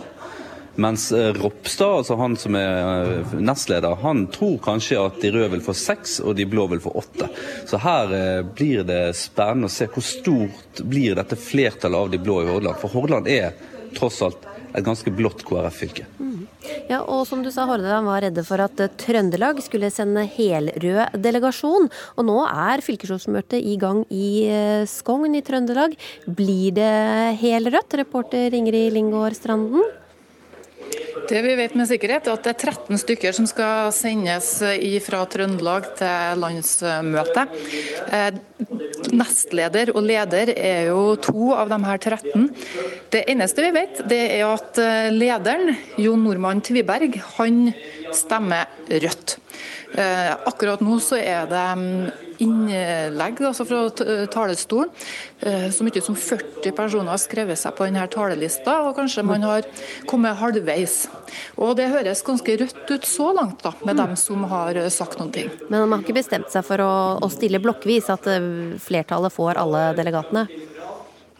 [0.74, 5.50] Mens eh, Ropstad, altså han som er eh, nestleder, han tror kanskje at de røde
[5.56, 7.28] vil få seks og de blå vil få åtte.
[7.68, 12.22] Så her eh, blir det spennende å se hvor stort blir dette flertallet av de
[12.22, 12.80] blå i Hordaland.
[12.80, 13.52] For Hordaland er
[13.92, 16.06] tross alt et ganske blått KrF-fylke.
[16.88, 21.90] Ja, og som du sa, Hordaland var redde for at Trøndelag skulle sende helrød delegasjon.
[22.16, 24.48] Og nå er fylkesårsmøtet i gang i
[24.88, 25.98] Skogn i Trøndelag.
[26.24, 26.92] Blir det
[27.42, 29.84] helrødt, reporter Ingrid Lingård Stranden?
[31.28, 34.48] Det vi vet med sikkerhet, er at det er 13 stykker som skal sendes
[35.04, 37.54] fra Trøndelag til landsmøtet.
[38.12, 38.40] Eh,
[39.12, 42.48] nestleder og leder er jo to av de her 13.
[43.12, 47.68] Det eneste vi vet, det er at eh, lederen, Jon Normann Tviberg, han
[48.16, 49.38] stemmer rødt.
[49.92, 52.10] Eh, akkurat nå så er det mm,
[52.42, 53.82] innlegg altså fra
[54.32, 54.90] talerstolen.
[55.44, 59.44] Eh, så mye som 40 personer har skrevet seg på denne talelista, og kanskje man
[59.46, 59.68] har
[60.08, 61.06] kommet halvveis.
[61.60, 65.32] Og Det høres ganske rødt ut så langt, da, med dem som har sagt noen
[65.34, 65.52] ting.
[65.68, 68.28] Men man har ikke bestemt seg for å, å stille blokkvis, at
[68.82, 70.48] flertallet får alle delegatene?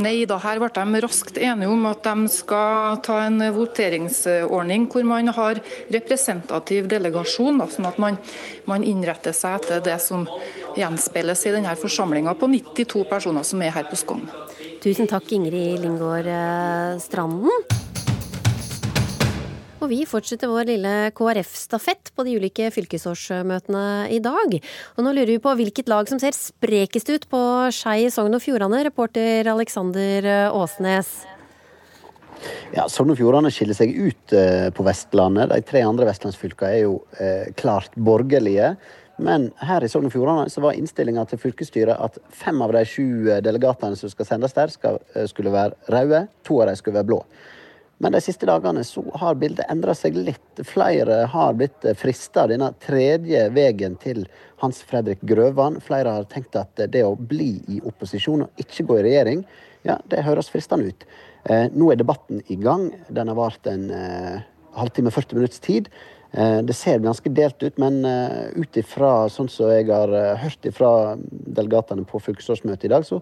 [0.02, 5.06] Nei da, her ble de raskt enige om at de skal ta en voteringsordning hvor
[5.06, 5.60] man har
[5.94, 8.18] representativ delegasjon, da, sånn at man,
[8.70, 10.26] man, innretter seg etter det som
[10.78, 14.26] gjenspeiles i denne forsamlinga på 92 personer som er her på Skogn.
[14.82, 17.91] Tusen takk, Ingrid Lingård eh, Stranden.
[19.82, 24.54] Og vi fortsetter vår lille KrF-stafett på de ulike fylkesårsmøtene i dag.
[24.94, 27.40] Og nå lurer vi på hvilket lag som ser sprekest ut på
[27.74, 31.10] Skei i Sogn og Fjordane, reporter Alexander Åsnes.
[32.76, 35.50] Ja, Sogn og Fjordane skiller seg ut eh, på Vestlandet.
[35.50, 38.76] De tre andre vestlandsfylkene er jo eh, klart borgerlige.
[39.22, 43.26] Men her i Sogn og Fjordane var innstillinga til fylkesstyret at fem av de sju
[43.42, 47.10] delegatene som skal sendes der, skal, eh, skulle være røde, to av dem skulle være
[47.10, 47.20] blå.
[48.02, 50.62] Men de siste dagene så har bildet endra seg litt.
[50.66, 54.24] Flere har blitt frista denne tredje veien til
[54.62, 55.78] Hans Fredrik Grøvan.
[55.82, 59.44] Flere har tenkt at det å bli i opposisjon og ikke gå i regjering,
[59.86, 61.06] ja, det høres fristende ut.
[61.50, 62.88] Eh, nå er debatten i gang.
[63.10, 64.42] Den har vart en eh,
[64.78, 65.88] halvtime, 40 minutts tid.
[66.32, 70.36] Eh, det ser ganske delt ut, men eh, ut ifra sånn som jeg har eh,
[70.40, 70.92] hørt fra
[71.28, 73.20] delegatene på fylkesårsmøtet i dag, så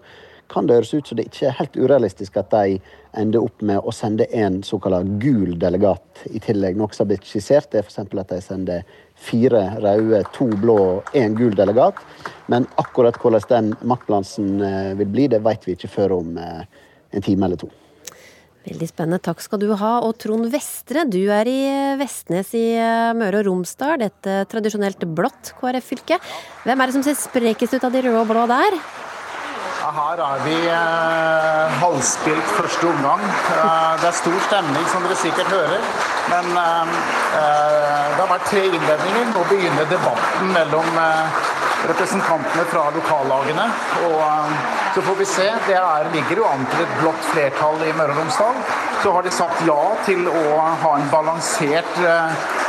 [0.51, 2.79] kan det høres ut som det ikke er helt urealistisk at de
[3.17, 6.77] ender opp med å sende en såkalt gul delegat i tillegg.
[6.79, 7.99] Noe som har blitt skissert, er f.eks.
[8.03, 8.85] at de sender
[9.21, 11.99] fire røde, to blå og én gul delegat.
[12.51, 16.65] Men akkurat hvordan den maktbalansen eh, vil bli, det vet vi ikke før om eh,
[17.15, 17.69] en time eller to.
[18.61, 19.21] Veldig spennende.
[19.25, 19.93] Takk skal du ha.
[20.05, 21.61] Og Trond Vestre, du er i
[22.01, 26.19] Vestnes i eh, Møre og Romsdal, et tradisjonelt blått KrF-fylke.
[26.65, 28.81] Hvem er det som ser sprekest ut av de røde og blå der?
[29.81, 33.23] Her er vi eh, halvspilt første omgang.
[33.25, 35.87] Eh, det er stor stemning, som dere sikkert hører.
[36.29, 36.93] Men eh,
[37.39, 39.31] eh det har vært tre innledninger.
[39.33, 41.41] Nå begynner debatten mellom eh,
[41.89, 43.65] representantene fra lokallagene.
[44.05, 44.53] Og eh,
[44.93, 45.49] så får vi se.
[45.67, 48.61] Det er, ligger jo an til et blått flertall i Møre og Romsdal.
[49.01, 50.45] Så har de sagt ja til å
[50.83, 52.60] ha en balansert Eh,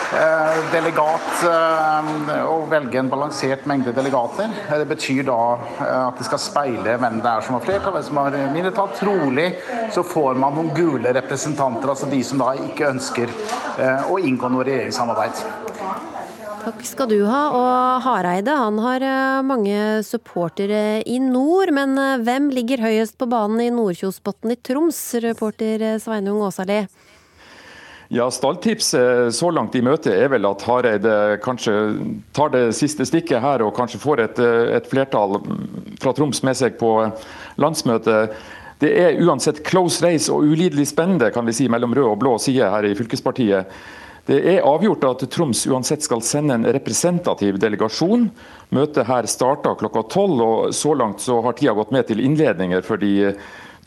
[0.72, 4.52] delegat og eh, velge en balansert mengde delegater.
[4.68, 5.38] Eh, det betyr da
[5.82, 8.92] at det skal speile hvem det er som har flertall, hvem som har mindretall.
[8.98, 9.48] Trolig
[9.94, 13.32] så får man noen gule representanter, altså de som da ikke ønsker
[14.12, 15.44] å inngå noe regjeringssamarbeid.
[16.62, 17.40] Takk skal du ha.
[17.56, 19.04] Og Hareide han har
[19.46, 25.96] mange supportere i nord, men hvem ligger høyest på banen i Nordkjosbotn i Troms, reporter
[26.02, 26.84] Sveinung Åsali?
[28.14, 31.72] Ja, Stalltipset så langt i møtet er vel at Hareide kanskje
[32.36, 34.40] tar det siste stikket her og kanskje får et,
[34.76, 35.38] et flertall
[36.02, 36.90] fra Troms med seg på
[37.56, 38.34] landsmøtet.
[38.84, 42.36] Det er uansett close race og ulidelig spennende kan vi si, mellom rød og blå
[42.36, 43.72] side her i fylkespartiet.
[44.28, 48.28] Det er avgjort at Troms uansett skal sende en representativ delegasjon.
[48.76, 52.84] Møtet her starta klokka tolv, og så langt så har tida gått med til innledninger
[52.84, 53.32] for de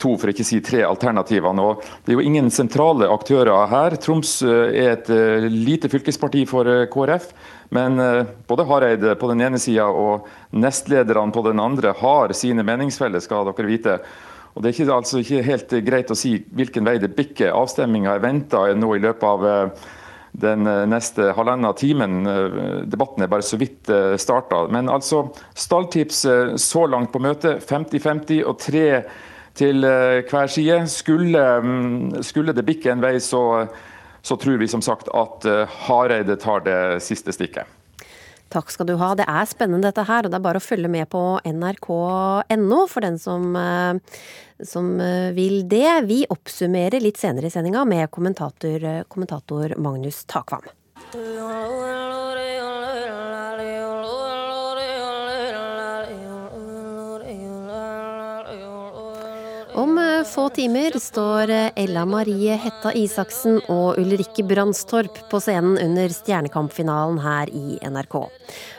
[0.02, 1.64] to, for ikke å si tre alternativene.
[1.64, 3.96] Og det er jo ingen sentrale aktører her.
[4.02, 7.30] Troms eh, er et eh, lite fylkesparti for eh, KrF.
[7.74, 7.98] Men
[8.46, 13.48] både Hareide på den ene sida og nestlederne på den andre har sine meningsfeller, skal
[13.48, 13.96] dere vite.
[14.54, 17.50] Og Det er ikke, altså ikke helt greit å si hvilken vei det bikker.
[17.50, 19.74] Avstemminga er venta nå i løpet av
[20.46, 22.22] den neste halvannen timen.
[22.86, 23.90] Debatten er bare så vidt
[24.22, 24.68] starta.
[24.70, 25.24] Men altså,
[25.58, 26.22] stalltips
[26.62, 28.86] så langt på møtet 50-50 og tre
[29.58, 30.80] til eh, hver side.
[30.92, 33.66] Skulle, mm, skulle det bikke en vei, så,
[34.22, 37.68] så, tror vi som sagt at eh, Hareide tar det siste stikket.
[38.52, 39.10] Takk skal du ha.
[39.18, 43.06] Det er spennende dette her, og det er bare å følge med på nrk.no for
[43.06, 44.20] den som, eh,
[44.62, 44.94] som
[45.36, 46.06] vil det.
[46.06, 50.70] Vi oppsummerer litt senere i sendinga med kommentator, kommentator Magnus Takvam.
[60.26, 67.50] Få timer står Ella Marie Hetta Isaksen og Ulrikke Brandstorp på scenen under Stjernekamp-finalen her
[67.54, 68.16] i NRK.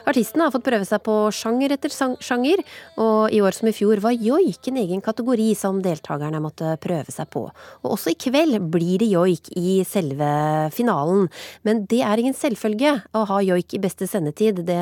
[0.07, 2.63] Artistene har fått prøve seg på sjanger etter sjanger,
[2.99, 7.13] og i år som i fjor var joik en egen kategori som deltakerne måtte prøve
[7.13, 7.45] seg på.
[7.83, 10.29] Og også i kveld blir det joik i selve
[10.75, 11.27] finalen,
[11.67, 14.63] men det er ingen selvfølge å ha joik i beste sendetid.
[14.67, 14.79] Det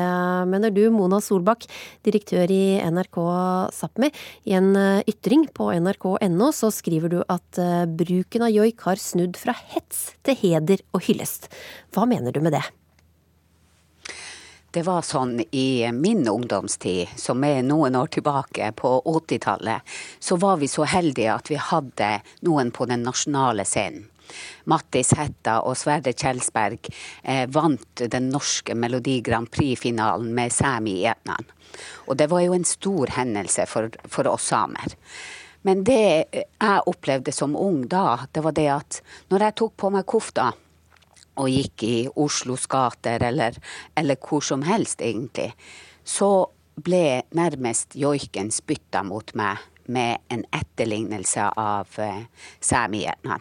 [0.50, 1.68] mener du, Mona Solbakk,
[2.06, 3.22] direktør i NRK
[3.76, 4.10] Sápmi.
[4.46, 4.72] I en
[5.06, 10.08] ytring på nrk.no så skriver du at eh, bruken av joik har snudd fra hets
[10.26, 11.50] til heder og hyllest.
[11.94, 12.64] Hva mener du med det?
[14.76, 20.58] Det var sånn i min ungdomstid, som er noen år tilbake, på 80-tallet, så var
[20.60, 22.10] vi så heldige at vi hadde
[22.44, 24.10] noen på den nasjonale scenen.
[24.66, 26.90] Mattis Hætta og Sverre Kjelsberg
[27.22, 31.46] eh, vant den norske Melodi Grand Prix-finalen med Sæmi Etnan.
[32.10, 34.98] Og det var jo en stor hendelse for, for oss samer.
[35.66, 39.00] Men det jeg opplevde som ung da, det var det at
[39.32, 40.52] når jeg tok på meg kofta
[41.36, 43.56] og gikk i Oslos gater eller,
[43.98, 45.50] eller hvor som helst, egentlig,
[46.06, 46.46] så
[46.76, 49.60] ble nærmest joiken spytta mot meg
[49.90, 52.22] med en etterlignelse av uh,
[52.60, 53.38] sæmighetene.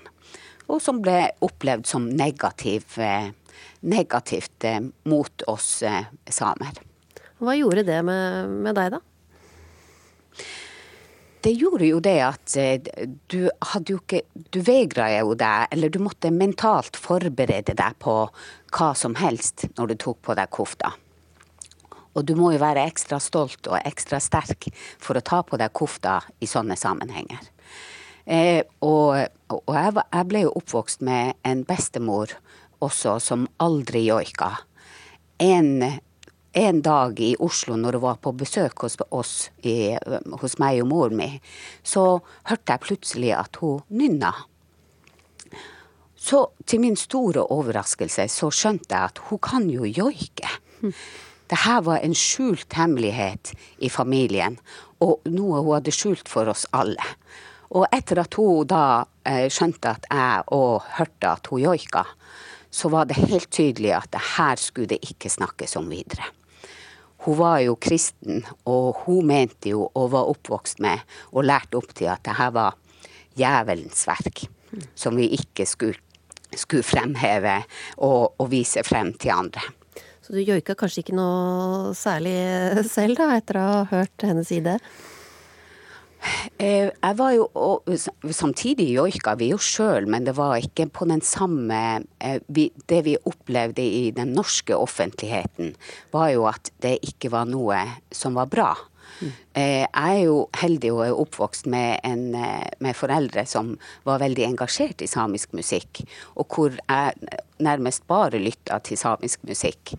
[0.65, 3.30] Og som ble opplevd som negativ, uh,
[3.86, 6.82] negativt uh, mot oss uh, samer.
[7.41, 9.01] Hva gjorde det med, med deg, da?
[11.45, 15.91] Det gjorde jo det at eh, du hadde jo ikke Du vegra jo deg, eller
[15.93, 18.15] du måtte mentalt forberede deg på
[18.75, 20.93] hva som helst når du tok på deg kofta.
[22.15, 24.69] Og du må jo være ekstra stolt og ekstra sterk
[25.03, 27.43] for å ta på deg kofta i sånne sammenhenger.
[28.25, 29.19] Eh, og,
[29.53, 32.33] og jeg, jeg, ble jo oppvokst med en bestemor
[32.85, 34.55] også som aldri joika.
[35.43, 35.99] En
[36.56, 39.34] en dag i Oslo når hun var på besøk hos oss,
[39.68, 39.91] i,
[40.39, 41.28] hos meg og mor mi,
[41.84, 44.32] så hørte jeg plutselig at hun nynna.
[46.16, 50.47] Så til min store overraskelse så skjønte jeg at hun kan jo joike.
[51.45, 53.51] Det her var en skjult hemmelighet
[53.84, 54.56] i familien,
[55.03, 57.03] og noe hun hadde skjult for oss alle.
[57.76, 62.06] Og etter at hun da eh, skjønte at jeg òg hørte at hun joika,
[62.72, 66.32] så var det helt tydelig at det her skulle det ikke snakkes om videre.
[67.26, 71.01] Hun var jo kristen, og hun mente jo, og var oppvokst med,
[71.34, 72.78] og lært opp til at det her var
[73.34, 74.45] djevelens verk.
[74.93, 75.97] Som vi ikke skulle,
[76.53, 77.57] skulle fremheve
[77.97, 79.63] og, og, vise frem til andre.
[80.26, 82.36] Så du joika kanskje ikke noe særlig
[82.89, 84.78] selv, da, etter å ha hørt hennes side?
[86.57, 87.47] Eh, jeg var jo,
[88.32, 91.80] Samtidig joika vi jo sjøl, men det var ikke på den samme
[92.19, 95.76] eh, Det vi opplevde i den norske offentligheten,
[96.13, 97.80] var jo at det ikke var noe
[98.13, 98.73] som var bra.
[99.21, 99.32] Mm.
[99.55, 103.76] Jeg er jo heldig og er oppvokst med, en, med, foreldre som
[104.07, 106.01] var veldig engasjert i samisk musikk,
[106.36, 109.95] og hvor jeg nærmest bare lytta til samisk musikk.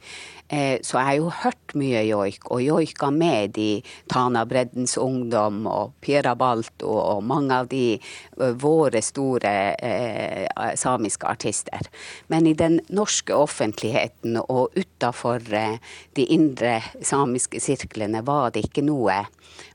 [0.48, 5.64] Eh, så jeg har jo hørt mye joik, og joika med i Tana Breddens Ungdom
[5.66, 10.46] og Piera Balto og mange av de eh, våre store eh,
[10.78, 11.90] samiske artister.
[12.30, 15.82] Men i den norske offentligheten og utafor eh,
[16.14, 19.24] de indre samiske sirklene var det ikke noe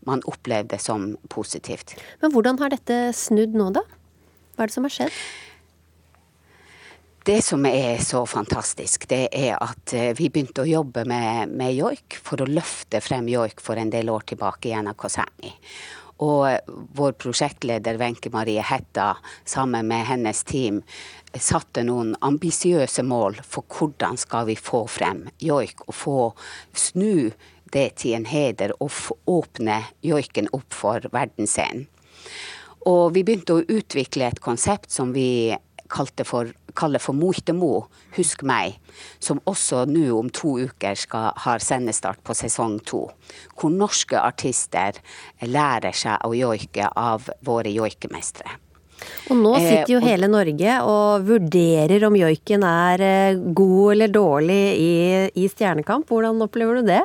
[0.08, 1.98] man opplevde som positivt.
[2.24, 3.84] Men hvordan har dette snudd nå, da?
[4.56, 5.24] Hva er det som har skjedd?
[7.24, 11.76] Det som er så fantastisk, det er at eh, vi begynte å jobbe med, med
[11.78, 15.52] joik for å løfte frem joik for en del år tilbake i NRK Sápmi.
[16.26, 19.12] Og vår prosjektleder Wenche Marie Hetta
[19.46, 20.82] sammen med hennes team
[21.38, 26.20] satte noen ambisiøse mål for hvordan skal vi få frem joik og få
[26.74, 27.30] snu
[27.72, 28.98] det til en heder og
[29.30, 31.86] åpne joiken opp for verdensscenen.
[32.90, 35.54] Og vi begynte å utvikle et konsept som vi
[35.92, 37.86] kalte for kaller for Moitemo,
[38.16, 38.78] Husk meg,
[39.20, 43.06] som også nå om to uker skal, ha sendestart på sesong to.
[43.60, 45.00] Hvor norske artister
[45.44, 48.58] lærer seg å joike av våre joikemestere.
[49.32, 54.12] Og nå eh, sitter jo hele Norge og vurderer om joiken er eh, god eller
[54.14, 54.92] dårlig i,
[55.42, 56.10] i Stjernekamp.
[56.12, 57.02] Hvordan opplever du det?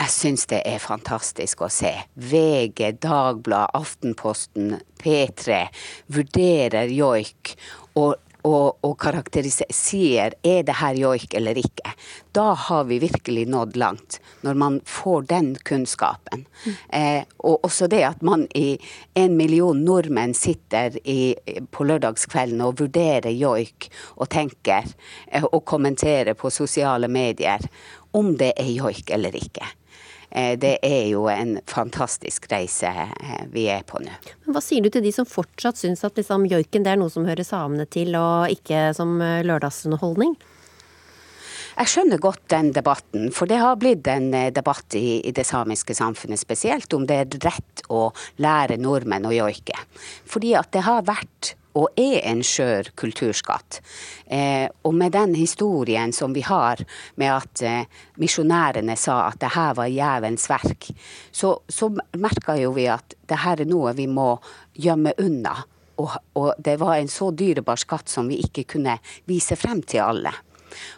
[0.00, 1.90] Jeg syns det er fantastisk å se.
[2.16, 5.66] VG, Dagbladet, Aftenposten, P3
[6.08, 7.50] vurderer joik
[8.00, 8.14] og,
[8.48, 11.92] og, og karakteriserer er det her joik eller ikke.
[12.32, 16.46] Da har vi virkelig nådd langt, når man får den kunnskapen.
[16.64, 16.78] Mm.
[16.96, 18.78] Eh, og også det at man i
[19.20, 21.34] en million nordmenn sitter i,
[21.68, 24.88] på lørdagskvelden og vurderer joik og tenker
[25.28, 27.68] eh, og kommenterer på sosiale medier
[28.16, 29.68] om det er joik eller ikke.
[30.30, 32.90] Eh, det er jo en fantastisk reise
[33.52, 34.14] vi er på nå.
[34.46, 37.12] Men Hva sier du til de som fortsatt syns at liksom, joiken det er noe
[37.12, 40.36] som hører samene til, og ikke som lørdagsunderholdning?
[41.80, 45.94] Jeg skjønner godt den debatten, for det har blitt en debatt i, i, det samiske
[45.96, 48.10] samfunnet spesielt, om det er rett å
[48.42, 49.78] lære nordmenn å joike.
[50.28, 53.80] Fordi at det har vært og er en skjør kulturskatt.
[54.26, 56.82] Eh, og med den historien som vi har
[57.20, 60.90] med at eh, misjonærene sa at det her var djevelens verk,
[61.32, 64.32] så, så merka jo vi at det her er noe vi må
[64.74, 65.56] gjemme unna.
[66.00, 68.96] Og, og det var en så dyrebar skatt som vi ikke kunne
[69.28, 70.32] vise frem til alle.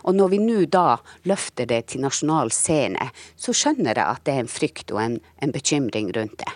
[0.07, 0.99] Og når vi nå da
[1.29, 5.16] løfter det til nasjonal scene, så skjønner jeg at det er en frykt og en,
[5.43, 6.53] en bekymring rundt det.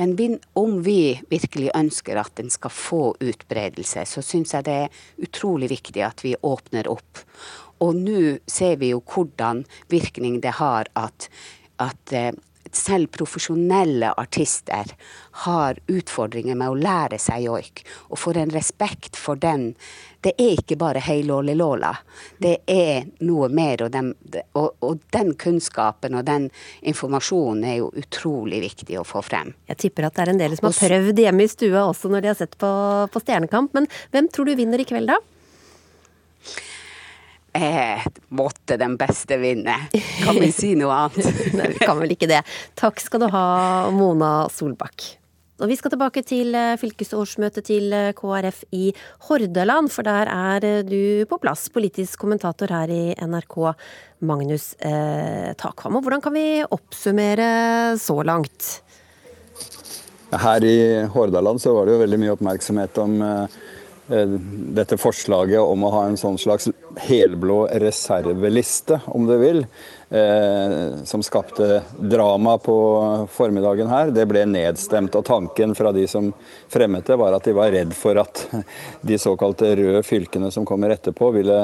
[0.00, 5.00] Men om vi virkelig ønsker at den skal få utbredelse, så syns jeg det er
[5.20, 7.20] utrolig viktig at vi åpner opp.
[7.84, 11.28] Og nå ser vi jo hvordan virkning det har at,
[11.84, 12.32] at eh,
[12.72, 14.94] selv profesjonelle artister
[15.44, 19.74] har utfordringer med å lære seg joik, og får en respekt for den.
[20.20, 21.94] Det er ikke bare hei låli låla,
[22.38, 23.86] det er noe mer.
[23.86, 24.12] Og den,
[24.52, 26.50] og, og den, kunnskapen og den
[26.84, 29.54] informasjonen er jo utrolig viktig å få frem.
[29.70, 32.24] Jeg tipper at det er en del som har prøvd hjemme i stua også når
[32.24, 32.72] de har sett på,
[33.12, 33.72] på Stjernekamp.
[33.76, 35.20] Men hvem tror du vinner i kveld, da?
[37.52, 39.74] Eh, måtte den beste vinne.
[40.22, 41.32] Kan vi si noe annet?
[41.58, 42.44] Nei, vi kan vel ikke det.
[42.78, 43.46] Takk skal du ha,
[43.94, 45.19] Mona Solbakk.
[45.60, 48.86] Og vi skal tilbake til eh, fylkesårsmøtet til eh, KrF i
[49.28, 53.58] Hordaland, for der er eh, du på plass, politisk kommentator her i NRK,
[54.24, 56.00] Magnus eh, Takvam.
[56.00, 58.70] Hvordan kan vi oppsummere så langt?
[60.30, 60.78] Her i
[61.12, 63.20] Hordaland så var det jo veldig mye oppmerksomhet om
[64.10, 64.30] Eh,
[64.74, 66.66] dette forslaget om å ha en sånn slags
[66.98, 69.62] helblå reserveliste, om du vil,
[70.10, 72.76] eh, som skapte drama på
[73.32, 75.16] formiddagen her, det ble nedstemt.
[75.16, 76.32] Og tanken fra de som
[76.68, 78.44] fremmet det, var at de var redd for at
[79.06, 81.62] de såkalte røde fylkene som kommer etterpå, ville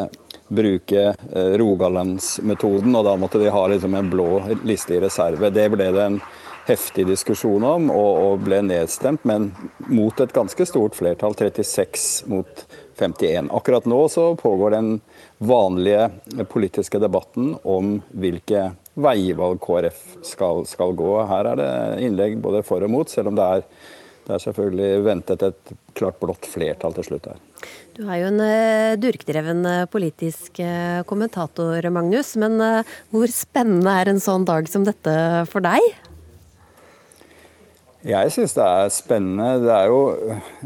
[0.48, 4.30] bruke eh, Rogalandsmetoden, og da måtte de ha liksom en blå
[4.64, 5.50] liste i reserve.
[5.50, 6.20] Det ble det en
[6.66, 9.52] heftig diskusjon om, og, og, ble nedstemt, men
[9.86, 12.66] mot et ganske stort flertall, 36 mot
[12.98, 13.50] 51.
[13.54, 14.96] Akkurat nå så pågår den
[15.38, 21.12] vanlige politiske debatten om hvilke veivalg KrF skal, skal gå.
[21.28, 21.72] Her er det
[22.06, 23.66] innlegg både for og mot, selv om det er,
[24.26, 27.42] det er selvfølgelig ventet et klart blått flertall til slutt her.
[27.96, 32.34] Du er jo en uh, durkdreven uh, politisk uh, kommentator, Magnus.
[32.40, 32.58] Men
[33.12, 35.16] hvor spennende er en sånn dag som dette
[35.52, 36.05] for deg?
[38.06, 39.46] Jeg syns det er spennende.
[39.64, 40.00] Det er jo,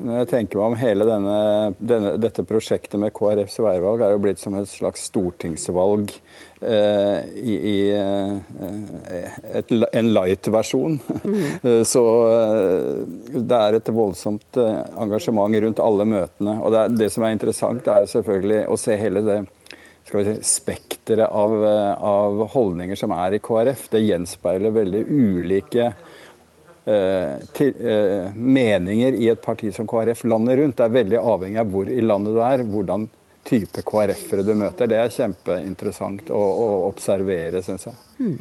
[0.05, 1.37] når jeg tenker meg om hele denne,
[1.79, 6.13] denne, dette prosjektet med KrFs veivalg, er jo blitt som et slags stortingsvalg
[6.61, 10.99] eh, i, i eh, et, en light-versjon.
[11.25, 11.41] Mm.
[11.95, 16.59] Så eh, det er et voldsomt eh, engasjement rundt alle møtene.
[16.61, 19.41] Og det, er, det som er interessant, er selvfølgelig å se hele det
[20.11, 21.57] skal vi si, spekteret av,
[22.05, 23.89] av holdninger som er i KrF.
[23.95, 26.10] Det gjenspeiler veldig ulike Eh,
[26.85, 30.77] til, eh, meninger i et parti som KrF landet rundt.
[30.77, 33.09] Det er veldig avhengig av hvor i landet du er, hvordan
[33.45, 34.89] type KrF-ere du møter.
[34.89, 38.01] Det er kjempeinteressant å, å observere, syns jeg.
[38.21, 38.39] Mm.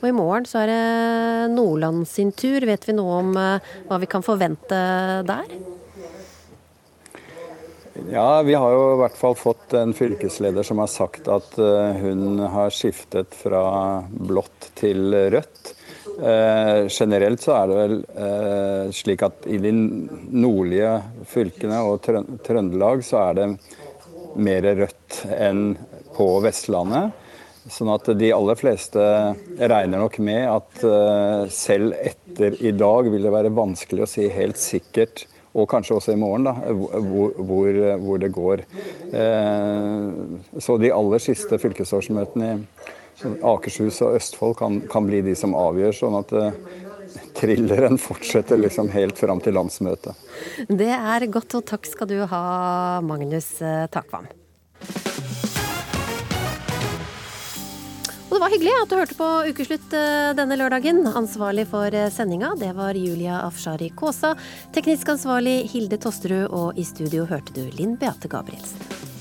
[0.00, 2.64] Og I morgen så er det Nordland sin tur.
[2.68, 4.80] Vet vi noe om uh, hva vi kan forvente
[5.28, 5.54] der?
[8.12, 11.58] Ja, vi har jo i hvert fall fått en fylkesleder som har sagt at
[12.00, 13.60] hun har skiftet fra
[14.08, 15.74] blått til rødt.
[16.20, 20.98] Eh, generelt så er det vel eh, slik at i de nordlige
[21.30, 22.04] fylkene og
[22.44, 23.48] Trøndelag så er det
[24.36, 25.64] mer rødt enn
[26.12, 27.18] på Vestlandet.
[27.70, 29.02] Sånn at de aller fleste
[29.56, 34.26] regner nok med at eh, selv etter i dag vil det være vanskelig å si
[34.34, 38.64] helt sikkert, og kanskje også i morgen, da, hvor, hvor, hvor det går.
[39.14, 42.58] Eh, så de aller siste fylkesårsmøtene i
[43.42, 46.50] Akershus og Østfold kan, kan, bli de som avgjør, sånn at uh,
[47.38, 50.18] thrilleren fortsetter liksom helt fram til landsmøtet.
[50.68, 52.44] Det er godt, og takk skal du ha,
[53.04, 54.28] Magnus uh, Takvam.
[58.32, 61.02] Og det var hyggelig at du hørte på Ukeslutt eh, denne lørdagen.
[61.04, 64.32] Ansvarlig for sendinga, det var Julia Afshari Kaasa.
[64.72, 69.11] Teknisk ansvarlig Hilde Tosterud, og i studio hørte du Linn Beate Gabrielsen.